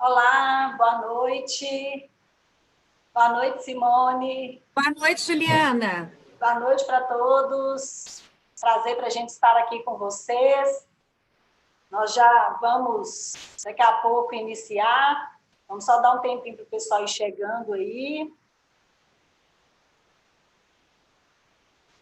[0.00, 2.10] Olá, boa noite.
[3.12, 4.62] Boa noite, Simone.
[4.74, 6.10] Boa noite, Juliana.
[6.40, 8.22] Boa noite para todos.
[8.58, 10.88] Prazer para a gente estar aqui com vocês.
[11.90, 15.38] Nós já vamos, daqui a pouco, iniciar.
[15.68, 18.32] Vamos só dar um tempinho para o pessoal ir chegando aí.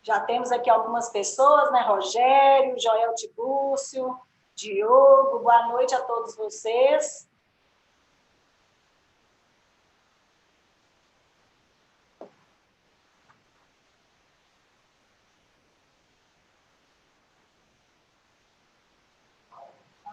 [0.05, 1.81] Já temos aqui algumas pessoas, né?
[1.81, 4.17] Rogério, Joel Tibúrcio,
[4.55, 7.28] Diogo, boa noite a todos vocês.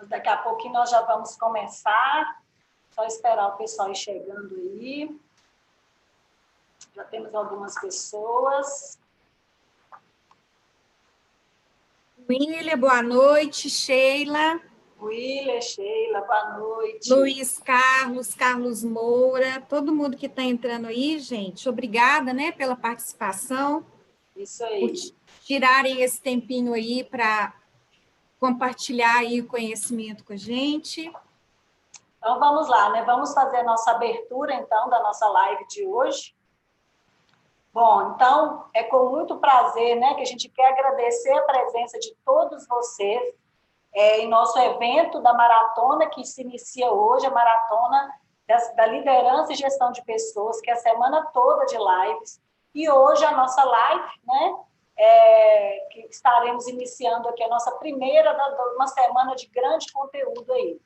[0.08, 2.42] Daqui a pouquinho nós já vamos começar.
[2.92, 5.20] Só esperar o pessoal ir chegando aí.
[6.96, 8.98] Já temos algumas pessoas.
[12.30, 13.70] William, boa noite.
[13.70, 14.62] Sheila.
[15.02, 17.14] William, Sheila, boa noite.
[17.14, 23.86] Luiz Carlos, Carlos Moura, todo mundo que está entrando aí, gente, obrigada, né, pela participação.
[24.36, 24.80] Isso aí.
[24.80, 24.92] Por
[25.44, 27.54] tirarem esse tempinho aí para
[28.40, 31.12] compartilhar aí o conhecimento com a gente.
[32.18, 33.04] Então, vamos lá, né?
[33.04, 36.36] Vamos fazer a nossa abertura, então, da nossa live de hoje.
[37.76, 42.16] Bom, então é com muito prazer né, que a gente quer agradecer a presença de
[42.24, 43.22] todos vocês
[43.94, 48.14] é, em nosso evento da maratona que se inicia hoje, a maratona
[48.48, 52.42] das, da liderança e gestão de pessoas, que é a semana toda de lives.
[52.74, 54.56] E hoje a nossa live, né,
[54.98, 58.36] é, que estaremos iniciando aqui a nossa primeira,
[58.76, 60.80] uma semana de grande conteúdo aí.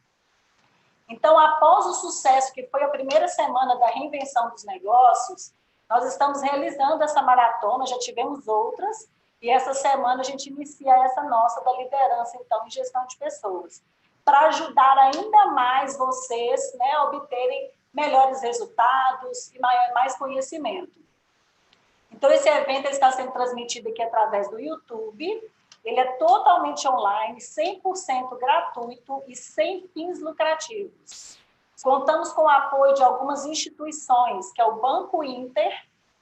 [1.08, 5.52] Então, após o sucesso que foi a primeira semana da reinvenção dos negócios,
[5.90, 9.10] nós estamos realizando essa maratona, já tivemos outras,
[9.42, 13.82] e essa semana a gente inicia essa nossa da liderança, então, em gestão de pessoas,
[14.24, 20.99] para ajudar ainda mais vocês né, a obterem melhores resultados e mais conhecimento.
[22.20, 25.42] Então, esse evento está sendo transmitido aqui através do YouTube,
[25.86, 31.40] ele é totalmente online, 100% gratuito e sem fins lucrativos.
[31.82, 35.74] Contamos com o apoio de algumas instituições, que é o Banco Inter,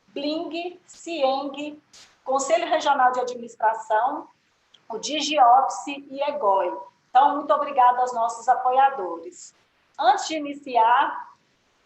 [0.09, 1.81] Bling, Cieng,
[2.23, 4.27] Conselho Regional de Administração,
[4.87, 6.77] o DigiOffice e EGOI.
[7.09, 9.51] Então, muito obrigada aos nossos apoiadores.
[9.97, 11.27] Antes de iniciar,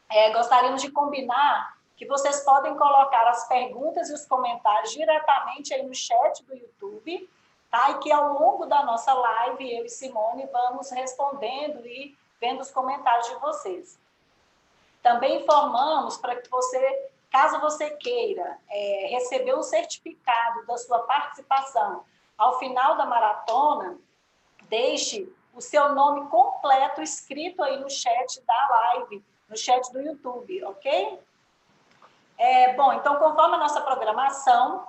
[0.10, 5.84] é, gostaríamos de combinar que vocês podem colocar as perguntas e os comentários diretamente aí
[5.84, 7.30] no chat do YouTube,
[7.70, 7.92] tá?
[7.92, 12.72] E que ao longo da nossa live, eu e Simone vamos respondendo e vendo os
[12.72, 14.00] comentários de vocês.
[15.04, 22.04] Também informamos para que você, caso você queira é, receber um certificado da sua participação
[22.36, 24.00] ao final da maratona,
[24.64, 30.64] deixe o seu nome completo escrito aí no chat da live, no chat do YouTube,
[30.64, 31.20] ok?
[32.44, 34.88] É, bom, então, conforme a nossa programação,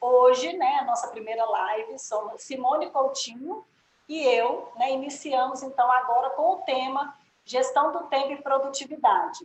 [0.00, 3.66] hoje, né, a nossa primeira live, somos Simone Coutinho,
[4.08, 7.12] e eu né, iniciamos, então, agora com o tema
[7.44, 9.40] Gestão do Tempo e Produtividade.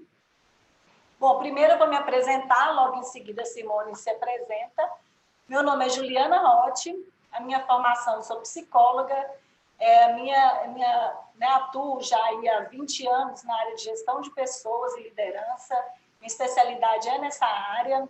[1.20, 4.92] Bom, primeiro eu vou me apresentar, logo em seguida a Simone se apresenta.
[5.48, 6.96] Meu nome é Juliana Rotti,
[7.32, 9.32] a minha formação, sou psicóloga,
[9.80, 14.94] é, minha, minha né, atuo já há 20 anos na área de gestão de pessoas
[14.98, 15.76] e liderança,
[16.20, 18.08] minha especialidade é nessa área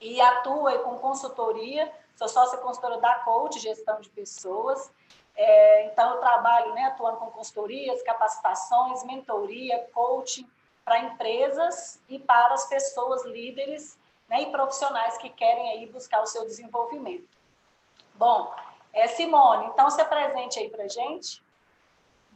[0.00, 4.90] e atuo com consultoria, sou sócia consultora da Coach, gestão de pessoas,
[5.36, 10.48] é, então, eu trabalho né, atuando com consultorias, capacitações, mentoria, coaching
[10.84, 16.26] para empresas e para as pessoas líderes né, e profissionais que querem aí buscar o
[16.26, 17.28] seu desenvolvimento.
[18.14, 18.54] Bom,
[18.92, 21.42] é, Simone, então se apresente aí para gente.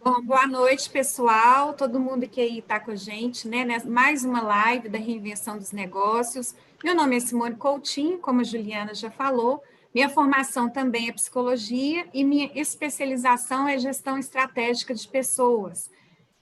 [0.02, 3.66] Bom, boa noite, pessoal, todo mundo que aí está com a gente, né?
[3.84, 6.54] Mais uma live da reinvenção dos negócios.
[6.84, 9.60] Meu nome é Simone Coutinho, como a Juliana já falou,
[9.92, 15.90] minha formação também é psicologia e minha especialização é gestão estratégica de pessoas.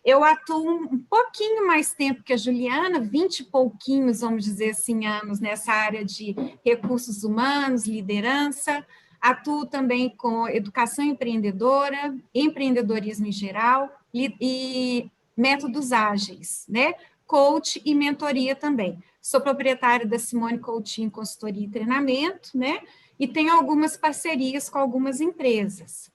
[0.04, 5.06] Eu atuo um pouquinho mais tempo que a Juliana, vinte e pouquinhos, vamos dizer assim,
[5.06, 8.86] anos nessa área de recursos humanos, liderança.
[9.30, 16.94] Atuo também com educação empreendedora, empreendedorismo em geral e, e métodos ágeis, né?
[17.26, 19.02] Coach e mentoria também.
[19.20, 22.80] Sou proprietária da Simone Coutinho Consultoria e Treinamento, né?
[23.18, 26.10] e tem algumas parcerias com algumas empresas.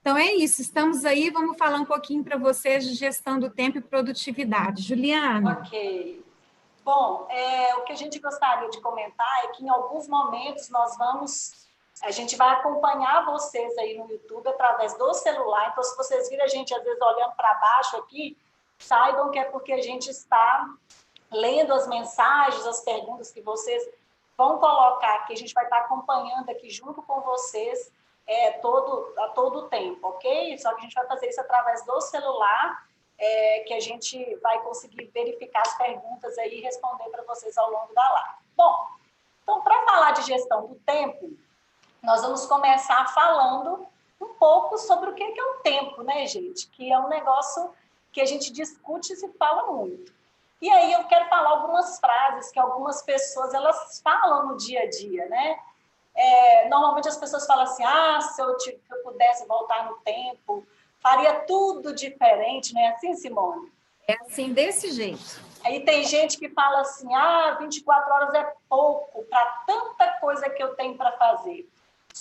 [0.00, 3.78] Então é isso, estamos aí, vamos falar um pouquinho para vocês de gestão do tempo
[3.78, 4.82] e produtividade.
[4.82, 5.60] Juliana.
[5.60, 6.22] Ok.
[6.84, 10.98] Bom, é, o que a gente gostaria de comentar é que em alguns momentos nós
[10.98, 11.68] vamos,
[12.02, 15.70] a gente vai acompanhar vocês aí no YouTube através do celular.
[15.70, 18.36] Então, se vocês virem a gente às vezes olhando para baixo aqui,
[18.78, 20.68] saibam que é porque a gente está
[21.30, 23.88] lendo as mensagens, as perguntas que vocês
[24.36, 27.92] vão colocar aqui, a gente vai estar acompanhando aqui junto com vocês
[28.26, 30.58] é, todo, a todo tempo, ok?
[30.58, 32.86] Só que a gente vai fazer isso através do celular,
[33.18, 37.70] é, que a gente vai conseguir verificar as perguntas aí e responder para vocês ao
[37.70, 38.34] longo da live.
[38.56, 38.88] Bom,
[39.42, 41.30] então, para falar de gestão do tempo,
[42.02, 43.86] nós vamos começar falando
[44.20, 46.68] um pouco sobre o que é o tempo, né, gente?
[46.68, 47.70] Que é um negócio
[48.12, 50.12] que a gente discute e se fala muito.
[50.60, 54.90] E aí eu quero falar algumas frases que algumas pessoas elas falam no dia a
[54.90, 55.58] dia, né?
[56.14, 60.64] É, normalmente as pessoas falam assim, ah, se eu, se eu pudesse voltar no tempo,
[61.00, 63.72] faria tudo diferente, não é assim, Simone?
[64.06, 65.40] É assim, desse jeito.
[65.64, 70.62] Aí tem gente que fala assim, ah, 24 horas é pouco para tanta coisa que
[70.62, 71.68] eu tenho para fazer.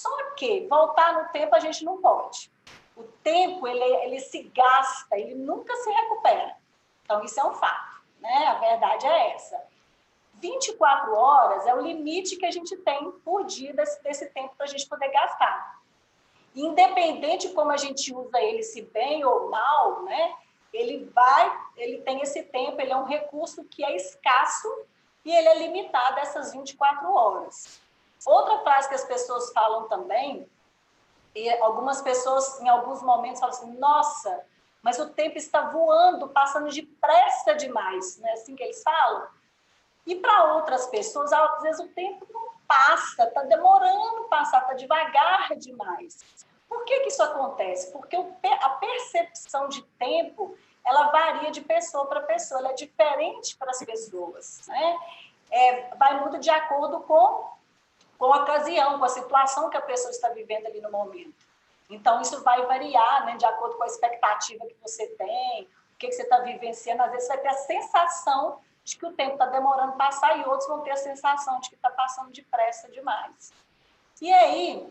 [0.02, 2.52] Só que voltar no tempo a gente não pode.
[2.98, 6.58] O tempo, ele, ele se gasta, ele nunca se recupera.
[7.04, 8.48] Então, isso é um fato, né?
[8.48, 9.64] A verdade é essa.
[10.40, 14.66] 24 horas é o limite que a gente tem por dia desse, desse tempo para
[14.66, 15.80] a gente poder gastar.
[16.56, 20.34] Independente de como a gente usa ele, se bem ou mal, né?
[20.74, 24.68] Ele vai, ele tem esse tempo, ele é um recurso que é escasso
[25.24, 27.81] e ele é limitado a essas 24 horas.
[28.26, 30.50] Outra frase que as pessoas falam também,
[31.34, 34.46] e algumas pessoas em alguns momentos falam assim: "Nossa,
[34.82, 39.28] mas o tempo está voando, passando depressa demais", não é assim que eles falam?
[40.06, 45.56] E para outras pessoas, às vezes o tempo não passa, está demorando passar, está devagar
[45.58, 46.24] demais.
[46.68, 47.92] Por que, que isso acontece?
[47.92, 53.72] Porque a percepção de tempo ela varia de pessoa para pessoa, ela é diferente para
[53.72, 54.66] as pessoas.
[54.68, 55.00] Né?
[55.52, 57.50] É, vai muito de acordo com,
[58.22, 61.44] com a ocasião, com a situação que a pessoa está vivendo ali no momento.
[61.90, 66.06] Então, isso vai variar né, de acordo com a expectativa que você tem, o que,
[66.06, 67.02] que você está vivenciando.
[67.02, 70.46] Às vezes, você vai ter a sensação de que o tempo está demorando passar e
[70.46, 73.52] outros vão ter a sensação de que está passando depressa demais.
[74.22, 74.88] E aí,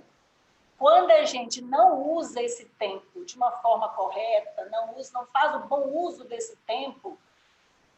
[0.77, 5.55] quando a gente não usa esse tempo de uma forma correta, não usa, não faz
[5.55, 7.17] o bom uso desse tempo,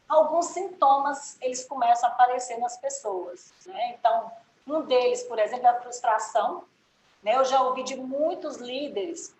[0.06, 3.50] alguns sintomas eles começam a aparecer nas pessoas.
[3.64, 3.96] Né?
[3.98, 4.30] Então,
[4.66, 6.64] um deles, por exemplo, é a frustração.
[7.22, 7.36] Né?
[7.36, 9.34] Eu já ouvi de muitos líderes,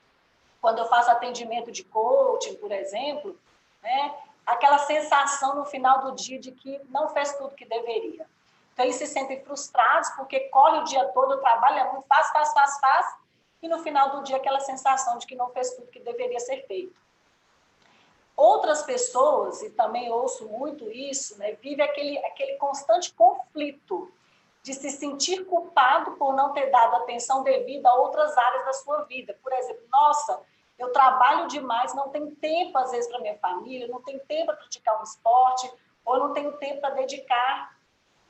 [0.61, 3.39] quando eu faço atendimento de coaching, por exemplo,
[3.83, 4.15] né?
[4.47, 8.27] aquela sensação no final do dia de que não fez tudo que deveria.
[8.73, 12.81] Então, eles se sentem frustrados porque corre o dia todo, trabalha muito, faz, faz, faz,
[12.81, 13.15] faz,
[13.63, 16.67] e no final do dia aquela sensação de que não fez tudo que deveria ser
[16.67, 17.01] feito.
[18.35, 24.11] Outras pessoas, e também ouço muito isso, né, vive aquele, aquele constante conflito
[24.63, 29.03] de se sentir culpado por não ter dado atenção devida a outras áreas da sua
[29.05, 29.37] vida.
[29.43, 30.41] Por exemplo, nossa,
[30.79, 34.57] eu trabalho demais, não tenho tempo, às vezes, para minha família, não tenho tempo para
[34.57, 35.73] praticar um esporte,
[36.05, 37.77] ou não tenho tempo para dedicar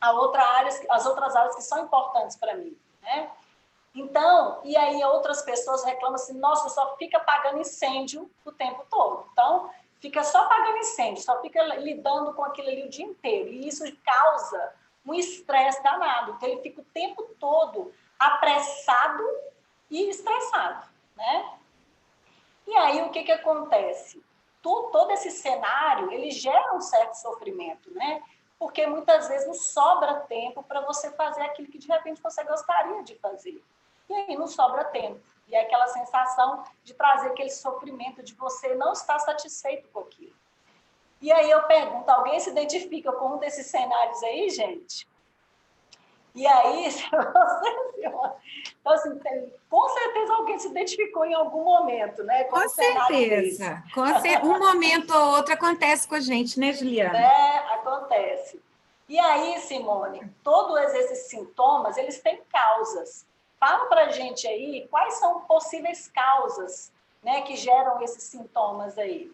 [0.01, 2.77] a outra áreas, as outras áreas que são importantes para mim.
[3.03, 3.31] Né?
[3.95, 9.27] Então, e aí outras pessoas reclamam assim, nossa, só fica apagando incêndio o tempo todo.
[9.33, 9.71] Então,
[10.01, 13.51] fica só apagando incêndio, só fica lidando com aquilo ali o dia inteiro.
[13.51, 14.73] E isso causa
[15.05, 16.33] um estresse danado.
[16.33, 19.23] Então, ele fica o tempo todo apressado
[19.91, 21.59] e estressado, né?
[22.67, 24.23] E aí o que, que acontece?
[24.63, 28.23] todo esse cenário ele gera um certo sofrimento, né?
[28.59, 33.03] Porque muitas vezes não sobra tempo para você fazer aquilo que de repente você gostaria
[33.03, 33.61] de fazer.
[34.09, 35.21] E aí não sobra tempo.
[35.49, 40.35] E é aquela sensação de trazer aquele sofrimento de você não estar satisfeito com aquilo.
[41.23, 45.07] E aí eu pergunto, alguém se identifica com um desses cenários aí, gente?
[46.35, 46.89] E aí,
[47.97, 49.21] então, assim,
[49.71, 52.45] com certeza alguém se identificou em algum momento, né?
[52.45, 53.83] Com, com certeza.
[53.95, 57.19] Com cer um momento ou outro acontece com a gente, né, Juliana?
[57.19, 58.61] É, acontece.
[59.09, 63.27] E aí, Simone, todos esses sintomas, eles têm causas.
[63.61, 66.91] Fala para a gente aí quais são possíveis causas
[67.23, 69.31] né, que geram esses sintomas aí.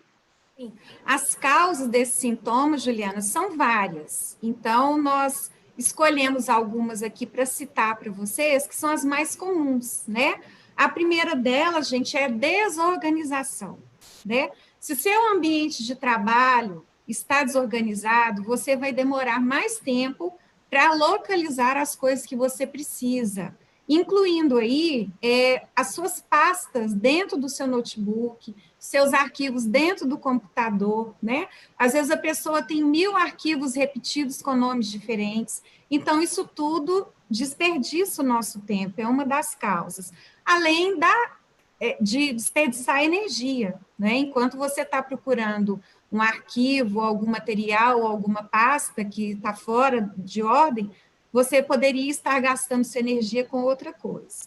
[1.07, 4.37] As causas desses sintomas, Juliana, são várias.
[4.43, 10.41] Então, nós escolhemos algumas aqui para citar para vocês, que são as mais comuns, né?
[10.77, 13.79] A primeira delas, gente, é desorganização,
[14.25, 14.50] né?
[14.81, 20.37] Se seu ambiente de trabalho está desorganizado, você vai demorar mais tempo
[20.69, 23.57] para localizar as coisas que você precisa,
[23.88, 31.14] incluindo aí é, as suas pastas dentro do seu notebook, seus arquivos dentro do computador,
[31.23, 31.49] né?
[31.78, 35.62] Às vezes a pessoa tem mil arquivos repetidos com nomes diferentes.
[35.90, 40.12] Então, isso tudo desperdiça o nosso tempo, é uma das causas.
[40.45, 41.37] Além da,
[41.80, 44.14] é, de desperdiçar energia, né?
[44.16, 45.80] Enquanto você está procurando
[46.11, 50.90] um arquivo, algum material, alguma pasta que está fora de ordem,
[51.32, 54.47] você poderia estar gastando sua energia com outra coisa.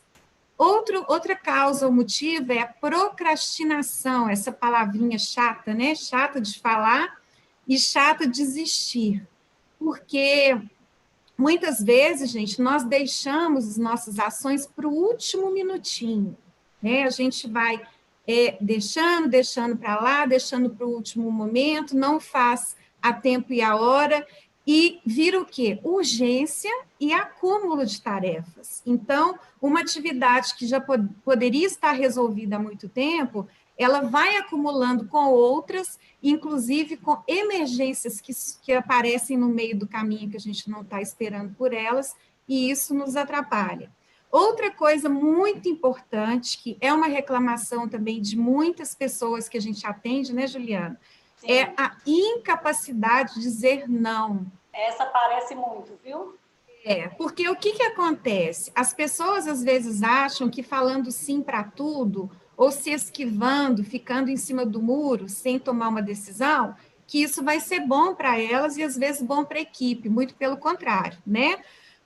[0.58, 5.96] Outro, outra causa ou motivo é a procrastinação, essa palavrinha chata, né?
[5.96, 7.20] Chata de falar
[7.68, 9.28] e chata de existir.
[9.80, 10.56] Porque
[11.36, 16.38] muitas vezes, gente, nós deixamos as nossas ações para o último minutinho.
[16.82, 17.04] Né?
[17.04, 17.82] A gente vai
[18.28, 23.62] é, deixando, deixando para lá, deixando para o último momento, não faz a tempo e
[23.62, 24.26] a hora,
[24.74, 25.82] e vira o quê?
[25.84, 28.82] Urgência e acúmulo de tarefas.
[28.86, 33.46] Então, uma atividade que já pod poderia estar resolvida há muito tempo,
[33.78, 38.32] ela vai acumulando com outras, inclusive com emergências que,
[38.64, 42.16] que aparecem no meio do caminho que a gente não está esperando por elas,
[42.48, 43.92] e isso nos atrapalha.
[44.32, 49.86] Outra coisa muito importante, que é uma reclamação também de muitas pessoas que a gente
[49.86, 50.98] atende, né, Juliana?
[51.36, 51.52] Sim.
[51.52, 54.50] É a incapacidade de dizer não.
[54.74, 56.38] Essa parece muito, viu?
[56.84, 58.72] É, porque o que, que acontece?
[58.74, 64.38] As pessoas às vezes acham que falando sim para tudo, ou se esquivando, ficando em
[64.38, 66.76] cima do muro, sem tomar uma decisão,
[67.06, 70.34] que isso vai ser bom para elas e às vezes bom para a equipe, muito
[70.36, 71.62] pelo contrário, né?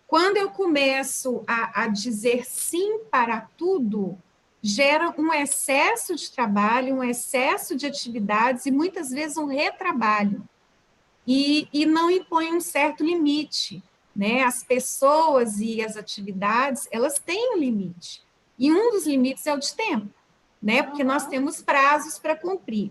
[0.07, 4.17] Quando eu começo a, a dizer sim para tudo,
[4.61, 10.43] gera um excesso de trabalho, um excesso de atividades e muitas vezes um retrabalho.
[11.27, 13.83] E, e não impõe um certo limite.
[14.15, 14.43] Né?
[14.43, 18.23] As pessoas e as atividades, elas têm um limite.
[18.57, 20.09] E um dos limites é o de tempo,
[20.63, 20.81] né?
[20.81, 22.89] Porque nós temos prazos para cumprir.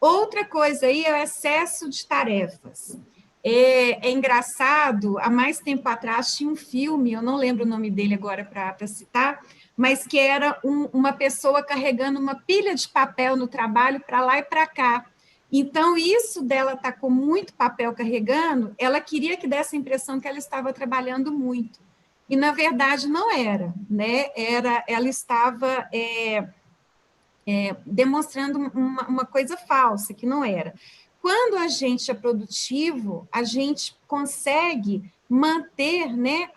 [0.00, 2.98] Outra coisa aí é o excesso de tarefas.
[3.44, 7.90] É, é, engraçado, há mais tempo atrás tinha um filme, eu não lembro o nome
[7.90, 9.40] dele agora para citar,
[9.76, 14.38] mas que era um, uma pessoa carregando uma pilha de papel no trabalho para lá
[14.38, 15.06] e para cá.
[15.50, 20.20] Então, isso dela estar tá com muito papel carregando, ela queria que desse a impressão
[20.20, 21.78] que ela estava trabalhando muito.
[22.28, 24.30] E, na verdade, não era, né?
[24.34, 26.48] Era, ela estava é,
[27.46, 30.74] é, demonstrando uma, uma coisa falsa, que não era.
[31.22, 36.50] Quando a gente é produtivo, a gente consegue manter né,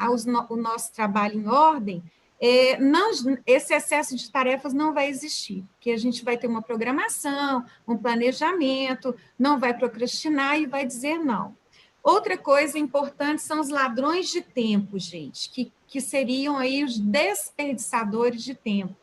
[0.49, 2.03] o nosso trabalho em ordem,
[2.41, 3.11] é, não,
[3.45, 7.97] esse excesso de tarefas não vai existir, porque a gente vai ter uma programação, um
[7.97, 11.55] planejamento, não vai procrastinar e vai dizer não.
[12.01, 18.41] Outra coisa importante são os ladrões de tempo, gente, que, que seriam aí os desperdiçadores
[18.41, 18.95] de tempo.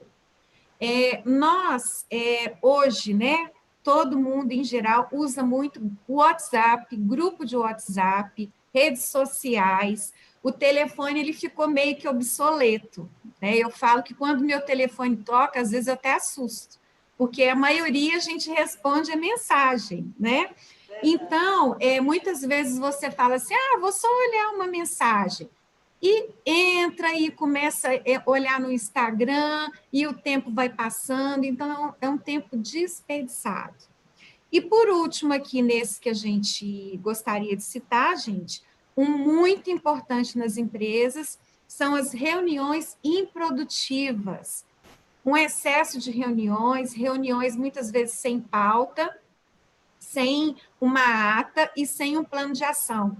[0.80, 3.50] É, nós, é, hoje, né,
[3.82, 10.12] todo mundo em geral usa muito WhatsApp, grupo de WhatsApp, redes sociais.
[10.46, 13.10] O telefone ele ficou meio que obsoleto.
[13.42, 13.56] Né?
[13.56, 16.78] Eu falo que quando meu telefone toca, às vezes eu até assusto,
[17.18, 20.50] porque a maioria a gente responde a mensagem, né?
[21.02, 25.50] Então, é, muitas vezes você fala assim: ah, vou só olhar uma mensagem
[26.00, 31.92] e entra e começa a é, olhar no Instagram e o tempo vai passando, então
[32.00, 33.74] é um tempo desperdiçado.
[34.52, 38.62] E por último, aqui nesse que a gente gostaria de citar, gente,
[38.96, 41.38] um muito importante nas empresas
[41.68, 44.64] são as reuniões improdutivas.
[45.24, 49.14] Um excesso de reuniões, reuniões muitas vezes sem pauta,
[49.98, 53.16] sem uma ata e sem um plano de ação.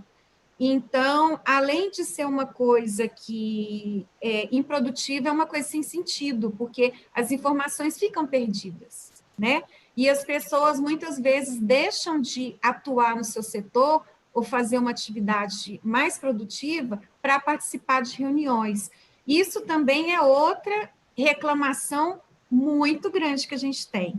[0.58, 6.94] Então, além de ser uma coisa que é improdutiva, é uma coisa sem sentido, porque
[7.14, 9.62] as informações ficam perdidas, né?
[9.94, 14.02] E as pessoas muitas vezes deixam de atuar no seu setor
[14.36, 18.90] ou fazer uma atividade mais produtiva para participar de reuniões.
[19.26, 24.14] Isso também é outra reclamação muito grande que a gente tem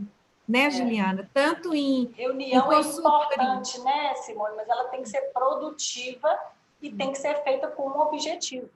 [0.48, 0.72] né, é.
[0.72, 1.30] Juliana?
[1.32, 2.12] Tanto em.
[2.16, 4.56] Reunião em é importante, né, Simone?
[4.56, 6.36] Mas ela tem que ser produtiva
[6.82, 8.70] e tem que ser feita com um objetivo.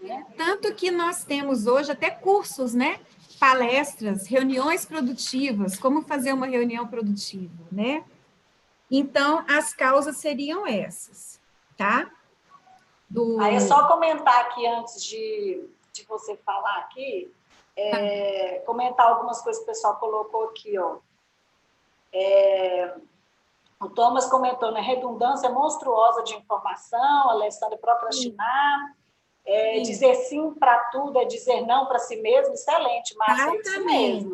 [0.00, 0.26] Né?
[0.36, 2.98] Tanto que nós temos hoje até cursos, né?
[3.38, 8.02] Palestras, reuniões produtivas, como fazer uma reunião produtiva, né?
[8.94, 11.40] Então, as causas seriam essas,
[11.78, 12.10] tá?
[13.08, 13.40] Do...
[13.40, 17.34] Aí é só comentar aqui antes de, de você falar aqui,
[17.74, 20.98] é, comentar algumas coisas que o pessoal colocou aqui, ó.
[22.12, 22.94] É,
[23.80, 24.82] o Thomas comentou, né?
[24.82, 28.94] Redundância monstruosa de informação, Alessandra procrastinar,
[29.46, 33.84] é, dizer sim para tudo é dizer não para si mesmo, excelente, Márcia, é isso
[33.86, 34.32] mesmo.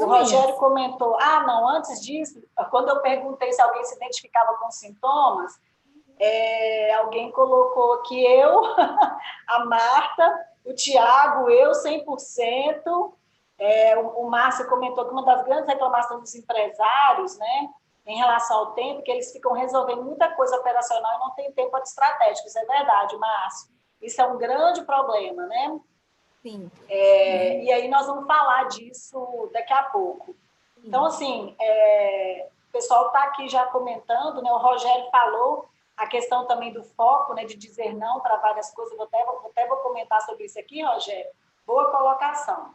[0.00, 4.70] O Rogério comentou, ah, não, antes disso, quando eu perguntei se alguém se identificava com
[4.70, 5.52] sintomas,
[6.18, 8.62] é, alguém colocou que eu,
[9.48, 13.12] a Marta, o Tiago, eu 100%.
[13.58, 17.68] É, o, o Márcio comentou que uma das grandes reclamações dos empresários né,
[18.06, 21.76] em relação ao tempo, que eles ficam resolvendo muita coisa operacional e não tem tempo
[21.78, 22.46] estratégico.
[22.46, 23.72] Isso é verdade, Márcio.
[24.00, 25.80] Isso é um grande problema, né?
[26.42, 26.70] Sim.
[26.88, 30.34] É, e aí nós vamos falar disso daqui a pouco.
[30.84, 34.50] Então, assim, é, o pessoal está aqui já comentando, né?
[34.50, 37.44] O Rogério falou a questão também do foco, né?
[37.44, 38.96] De dizer não para várias coisas.
[38.96, 41.30] Vou até, vou até vou comentar sobre isso aqui, Rogério.
[41.64, 42.74] Boa colocação.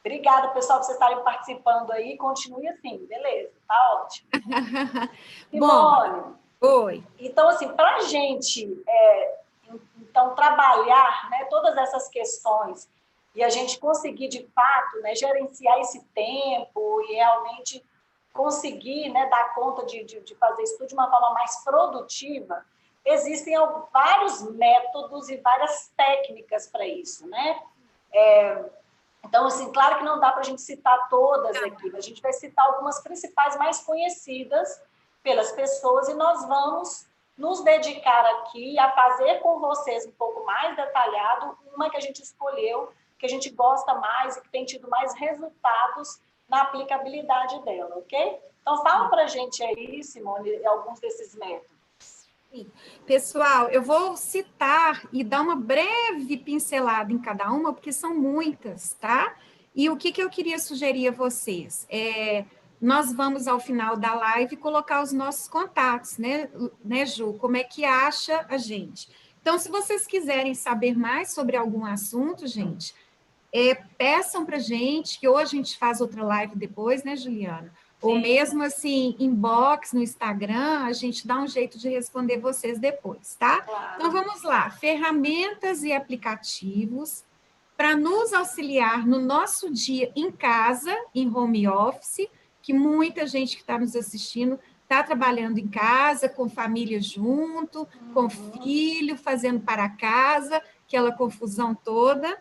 [0.00, 2.16] Obrigada, pessoal, por vocês estarem participando aí.
[2.16, 4.28] Continue assim, beleza, tá ótimo.
[5.48, 6.34] Simone.
[6.60, 7.04] Bom, oi.
[7.20, 9.41] Então, assim, para a gente é,
[10.12, 12.86] então, trabalhar né, todas essas questões
[13.34, 17.82] e a gente conseguir, de fato, né, gerenciar esse tempo e realmente
[18.30, 22.62] conseguir né, dar conta de, de, de fazer isso tudo de uma forma mais produtiva,
[23.06, 23.54] existem
[23.90, 27.62] vários métodos e várias técnicas para isso, né?
[28.12, 28.64] É,
[29.24, 32.20] então, assim, claro que não dá para a gente citar todas aqui, mas a gente
[32.20, 34.82] vai citar algumas principais mais conhecidas
[35.22, 37.06] pelas pessoas e nós vamos
[37.42, 42.22] nos dedicar aqui a fazer com vocês um pouco mais detalhado uma que a gente
[42.22, 47.96] escolheu, que a gente gosta mais e que tem tido mais resultados na aplicabilidade dela,
[47.96, 48.38] ok?
[48.60, 51.72] Então, fala para a gente aí, Simone, alguns desses métodos.
[53.06, 58.94] Pessoal, eu vou citar e dar uma breve pincelada em cada uma, porque são muitas,
[59.00, 59.34] tá?
[59.74, 61.88] E o que, que eu queria sugerir a vocês?
[61.90, 62.44] É,
[62.82, 66.50] nós vamos, ao final da live, colocar os nossos contatos, né,
[66.84, 67.32] né, Ju?
[67.34, 69.08] Como é que acha a gente?
[69.40, 72.92] Então, se vocês quiserem saber mais sobre algum assunto, gente,
[73.52, 77.72] é, peçam para a gente, que hoje a gente faz outra live depois, né, Juliana?
[78.00, 83.36] Ou mesmo assim, inbox no Instagram, a gente dá um jeito de responder vocês depois,
[83.36, 83.60] tá?
[83.60, 83.94] Claro.
[83.94, 87.22] Então vamos lá, ferramentas e aplicativos
[87.76, 92.28] para nos auxiliar no nosso dia em casa, em home office,
[92.62, 98.12] que muita gente que está nos assistindo está trabalhando em casa, com família junto, uhum.
[98.14, 102.40] com filho, fazendo para casa, aquela confusão toda.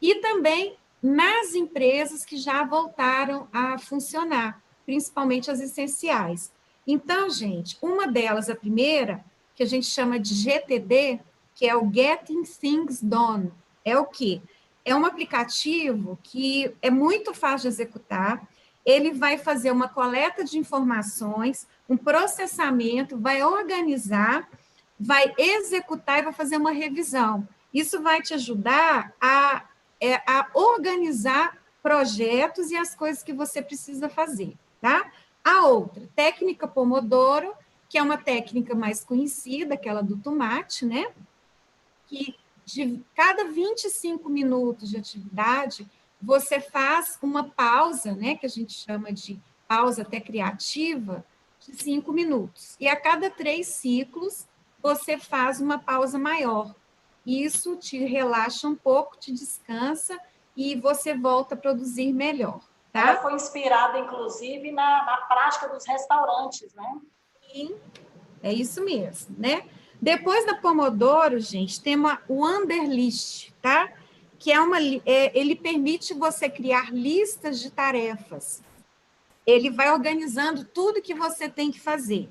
[0.00, 6.52] E também nas empresas que já voltaram a funcionar principalmente as essenciais.
[6.86, 9.22] Então, gente, uma delas, a primeira,
[9.56, 11.18] que a gente chama de GTD,
[11.54, 13.52] que é o Getting Things Done,
[13.84, 14.40] é o quê?
[14.84, 18.48] É um aplicativo que é muito fácil de executar,
[18.86, 24.48] ele vai fazer uma coleta de informações, um processamento, vai organizar,
[24.98, 27.46] vai executar e vai fazer uma revisão.
[27.74, 29.64] Isso vai te ajudar a,
[30.00, 35.10] é, a organizar projetos e as coisas que você precisa fazer tá?
[35.44, 37.52] A outra, técnica Pomodoro,
[37.88, 41.08] que é uma técnica mais conhecida, aquela do tomate, né?
[42.06, 45.88] Que de cada 25 minutos de atividade,
[46.20, 48.36] você faz uma pausa, né?
[48.36, 51.24] Que a gente chama de pausa até criativa,
[51.60, 52.76] de cinco minutos.
[52.80, 54.46] E a cada três ciclos,
[54.82, 56.74] você faz uma pausa maior.
[57.24, 60.18] Isso te relaxa um pouco, te descansa
[60.56, 62.60] e você volta a produzir melhor.
[62.92, 63.10] Tá?
[63.10, 67.00] Ela foi inspirada, inclusive, na, na prática dos restaurantes, né?
[67.52, 67.76] Sim,
[68.42, 69.68] é isso mesmo, né?
[70.00, 73.92] Depois da Pomodoro, gente, tem uma Wanderlist, tá?
[74.38, 78.62] Que é uma, é, ele permite você criar listas de tarefas.
[79.46, 82.28] Ele vai organizando tudo que você tem que fazer.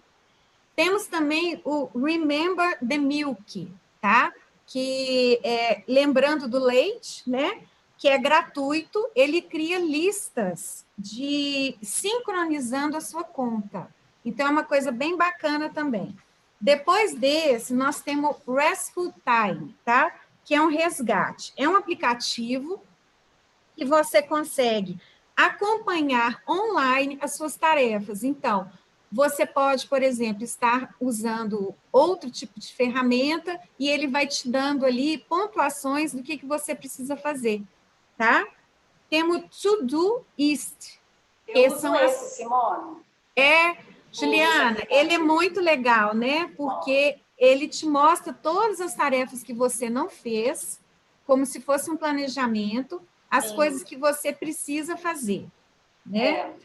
[0.76, 4.34] Temos também o Remember the Milk, tá?
[4.68, 7.62] Que é lembrando do leite, né?
[7.98, 13.88] que é gratuito, ele cria listas de sincronizando a sua conta.
[14.24, 16.16] Então, é uma coisa bem bacana também.
[16.60, 20.14] Depois desse, nós temos Restful Time, tá?
[20.46, 21.52] Que é um resgate.
[21.58, 22.82] É um aplicativo
[23.76, 24.98] que você consegue
[25.36, 28.24] acompanhar online as suas tarefas.
[28.24, 28.72] Então,
[29.12, 34.86] você pode, por exemplo, estar usando outro tipo de ferramenta e ele vai te dando
[34.86, 37.62] ali pontuações do que, que você precisa fazer
[38.18, 38.46] tá?
[39.10, 41.00] Temos To East.
[41.48, 43.02] Eu uso são esse, Simone.
[43.36, 43.78] É,
[44.12, 46.52] Juliana, ele é muito legal, né?
[46.58, 50.82] Porque ele te mostra todas as tarefas que você não fez,
[51.26, 53.56] como se fosse um planejamento, as Sim.
[53.56, 55.48] coisas que você precisa fazer,
[56.06, 56.28] né?
[56.28, 56.56] É.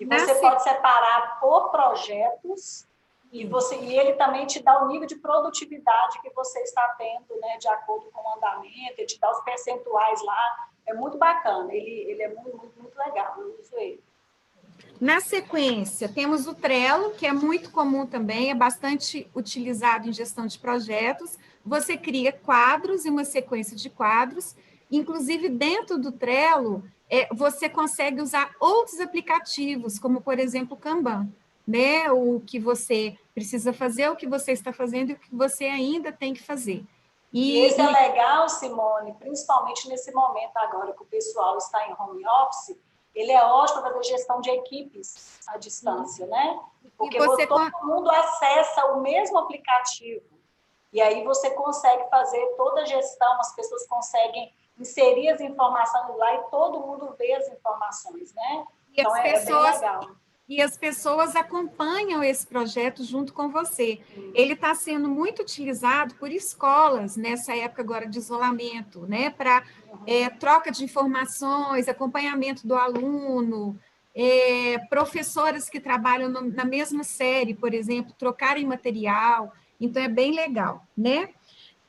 [0.00, 2.86] E você pode separar por projetos
[3.32, 7.38] e, você, e ele também te dá o nível de produtividade que você está tendo,
[7.40, 11.72] né, de acordo com o andamento, ele te dá os percentuais lá é muito bacana,
[11.72, 14.02] ele, ele é muito, muito, muito legal, eu uso ele.
[15.00, 20.46] Na sequência, temos o Trello, que é muito comum também, é bastante utilizado em gestão
[20.46, 21.38] de projetos.
[21.64, 24.56] Você cria quadros e uma sequência de quadros.
[24.90, 31.28] Inclusive, dentro do Trello, é, você consegue usar outros aplicativos, como, por exemplo, o Kanban.
[31.68, 35.66] né, o que você precisa fazer, o que você está fazendo e o que você
[35.66, 36.82] ainda tem que fazer.
[37.30, 41.92] E, e isso é legal, Simone, principalmente nesse momento agora que o pessoal está em
[41.92, 42.74] home office,
[43.18, 46.60] ele é ótimo para fazer gestão de equipes à distância, né?
[46.96, 47.46] Porque você...
[47.46, 50.38] todo mundo acessa o mesmo aplicativo.
[50.92, 56.34] E aí você consegue fazer toda a gestão, as pessoas conseguem inserir as informações lá
[56.34, 58.64] e todo mundo vê as informações, né?
[58.96, 59.82] E então, as é, pessoas...
[59.82, 64.00] é bem legal e as pessoas acompanham esse projeto junto com você.
[64.34, 69.28] Ele está sendo muito utilizado por escolas nessa época agora de isolamento, né?
[69.28, 69.62] Para
[70.06, 73.78] é, troca de informações, acompanhamento do aluno,
[74.14, 79.52] é, professoras que trabalham no, na mesma série, por exemplo, trocarem material.
[79.78, 81.28] Então é bem legal, né?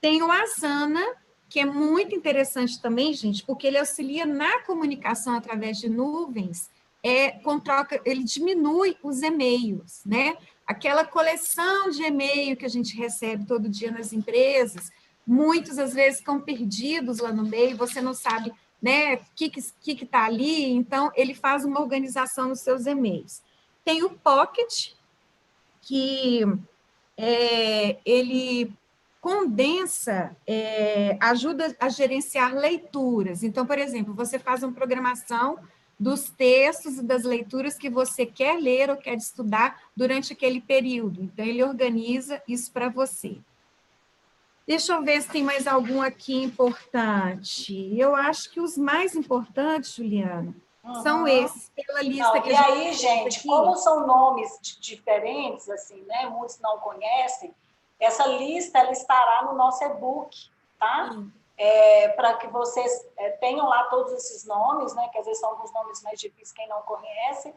[0.02, 1.04] Tem o Asana,
[1.48, 6.70] que é muito interessante também, gente, porque ele auxilia na comunicação através de nuvens
[7.04, 10.36] é, com troca, ele diminui os e-mails, né?
[10.68, 14.90] Aquela coleção de e-mail que a gente recebe todo dia nas empresas,
[15.26, 19.74] muitos às vezes ficam perdidos lá no meio, você não sabe né, o que está
[19.82, 23.42] que, que tá ali, então ele faz uma organização nos seus e-mails.
[23.84, 24.94] Tem o Pocket,
[25.82, 26.44] que
[27.18, 28.72] é, ele
[29.20, 33.44] condensa, é, ajuda a gerenciar leituras.
[33.44, 35.60] Então, por exemplo, você faz uma programação
[36.00, 41.22] dos textos e das leituras que você quer ler ou quer estudar durante aquele período.
[41.22, 43.38] Então, ele organiza isso para você.
[44.66, 47.94] Deixa eu ver se tem mais algum aqui importante.
[47.98, 51.04] Eu acho que os mais importantes, Juliana, uhum.
[51.04, 53.48] são esses, pela lista não, que e a gente aí, gente, aqui.
[53.48, 56.30] como são nomes diferentes, assim, né?
[56.30, 57.54] Muitos não conhecem,
[58.00, 61.12] essa lista ela estará no nosso e-book, tá?
[61.12, 65.42] Sim é, para que vocês é, tenham lá todos esses nomes, né, que às vezes
[65.42, 67.54] são alguns nomes mais difíceis, quem não conhece,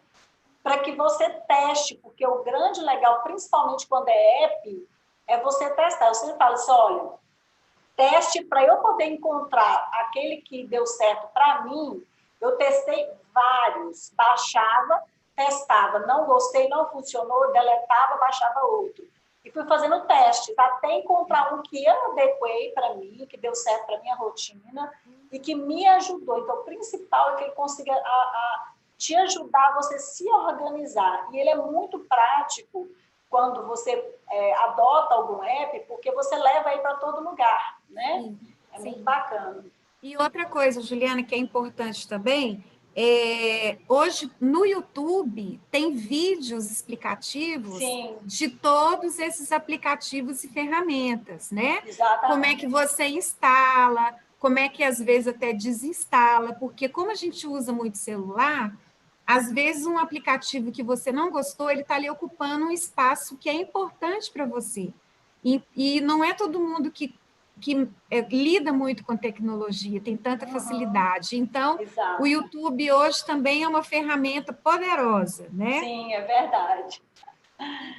[0.61, 4.89] para que você teste, porque o grande legal, principalmente quando é app,
[5.29, 6.09] é você testar.
[6.09, 7.11] Eu sempre falo assim, olha,
[7.97, 12.05] teste para eu poder encontrar aquele que deu certo para mim,
[12.41, 15.01] eu testei vários, baixava,
[15.37, 19.07] testava, não gostei, não funcionou, deletava, baixava outro
[19.45, 23.87] e fui fazendo testes até encontrar um que eu adequei para mim, que deu certo
[23.87, 24.93] para minha rotina
[25.31, 26.39] e que me ajudou.
[26.39, 31.29] Então, o principal é que ele consiga a, a, te ajudar a você se organizar.
[31.33, 32.89] E ele é muito prático
[33.29, 38.21] quando você é, adota algum app, porque você leva aí para todo lugar, né?
[38.21, 38.39] Sim,
[38.73, 38.91] é sim.
[38.91, 39.65] muito bacana.
[40.03, 42.63] E outra coisa, Juliana, que é importante também,
[42.95, 48.17] é, hoje no YouTube tem vídeos explicativos Sim.
[48.23, 51.83] de todos esses aplicativos e ferramentas, né?
[51.87, 52.33] Exatamente.
[52.33, 57.15] Como é que você instala, como é que às vezes até desinstala, porque como a
[57.15, 58.77] gente usa muito celular,
[59.27, 63.49] às vezes um aplicativo que você não gostou, ele está ali ocupando um espaço que
[63.49, 64.93] é importante para você.
[65.45, 67.15] E, e não é todo mundo que
[67.61, 71.37] que é, lida muito com tecnologia, tem tanta facilidade.
[71.37, 72.23] Então, Exato.
[72.23, 75.81] o YouTube hoje também é uma ferramenta poderosa, né?
[75.81, 77.03] Sim, é verdade.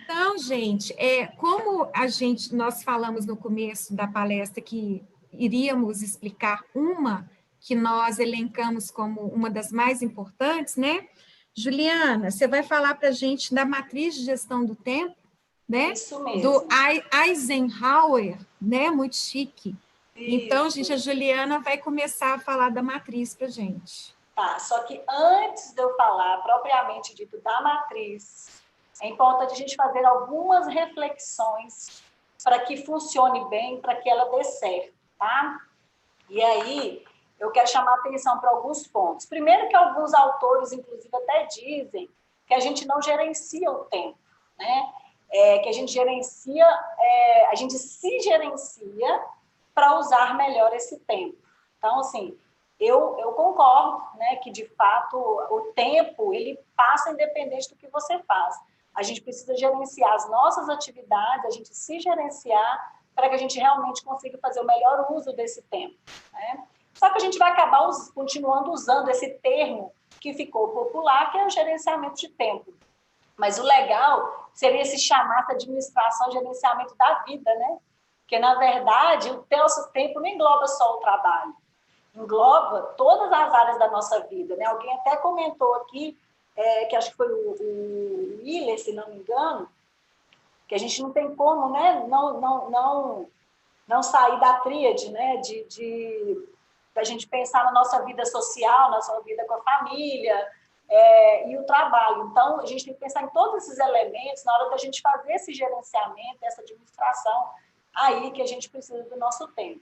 [0.04, 6.64] Então, gente, é, como a gente nós falamos no começo da palestra que iríamos explicar
[6.76, 11.08] uma que nós elencamos como uma das mais importantes, né?
[11.56, 15.16] Juliana, você vai falar para a gente da matriz de gestão do tempo?
[15.74, 15.94] Né?
[15.94, 16.42] Isso mesmo.
[16.42, 16.68] Do
[17.26, 18.92] Eisenhower, né?
[18.92, 19.76] Muito chique.
[20.16, 20.46] Isso.
[20.46, 24.14] Então, gente, a Juliana vai começar a falar da matriz para gente.
[24.36, 28.62] Tá, só que antes de eu falar propriamente dito da matriz,
[29.02, 32.04] é importante a gente fazer algumas reflexões
[32.44, 35.60] para que funcione bem, para que ela dê certo, tá?
[36.30, 37.04] E aí,
[37.40, 39.26] eu quero chamar atenção para alguns pontos.
[39.26, 42.10] Primeiro que alguns autores, inclusive, até dizem
[42.46, 44.18] que a gente não gerencia o tempo,
[44.58, 44.94] né?
[45.34, 46.66] É, que a gente gerencia,
[47.00, 49.26] é, a gente se gerencia
[49.74, 51.36] para usar melhor esse tempo.
[51.78, 52.38] Então, assim,
[52.80, 58.20] eu, eu concordo né, que, de fato, o tempo ele passa independente do que você
[58.20, 58.56] faz.
[58.94, 63.60] A gente precisa gerenciar as nossas atividades, a gente se gerenciar para que a gente
[63.60, 65.98] realmente consiga fazer o melhor uso desse tempo.
[66.32, 66.64] Né?
[66.94, 71.46] Só que a gente vai acabar continuando usando esse termo que ficou popular, que é
[71.46, 72.72] o gerenciamento de tempo.
[73.44, 77.78] Mas o legal seria se chamasse administração e gerenciamento da vida, né?
[78.22, 81.54] Porque, na verdade, o teu tempo não engloba só o trabalho,
[82.16, 84.64] engloba todas as áreas da nossa vida, né?
[84.64, 86.18] Alguém até comentou aqui,
[86.56, 89.68] é, que acho que foi o, o se não me engano,
[90.66, 92.06] que a gente não tem como, né?
[92.08, 93.30] Não, não, não,
[93.86, 95.36] não sair da tríade, né?
[95.42, 96.50] De, de
[96.96, 100.50] da gente pensar na nossa vida social, na nossa vida com a família,
[100.90, 102.30] é, e o trabalho.
[102.32, 105.34] Então, a gente tem que pensar em todos esses elementos na hora da gente fazer
[105.34, 107.50] esse gerenciamento, essa administração,
[107.96, 109.82] aí que a gente precisa do nosso tempo.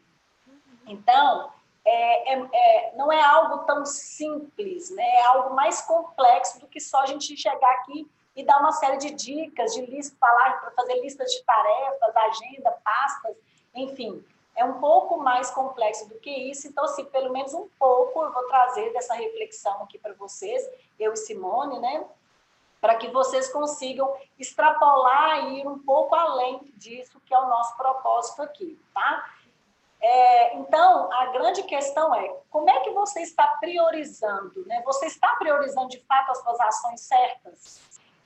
[0.87, 1.51] Então,
[1.83, 5.03] é, é, é, não é algo tão simples, né?
[5.03, 8.97] é algo mais complexo do que só a gente chegar aqui e dar uma série
[8.97, 13.35] de dicas, de lista, falar para fazer listas de tarefas, agenda, pastas,
[13.75, 14.23] enfim.
[14.55, 18.31] É um pouco mais complexo do que isso, então, assim, pelo menos um pouco eu
[18.31, 20.67] vou trazer dessa reflexão aqui para vocês,
[20.99, 22.05] eu e Simone, né?
[22.79, 27.77] Para que vocês consigam extrapolar e ir um pouco além disso, que é o nosso
[27.77, 29.25] propósito aqui, tá?
[30.01, 34.65] É, então, a grande questão é como é que você está priorizando?
[34.65, 34.81] Né?
[34.83, 37.79] Você está priorizando de fato as suas ações certas?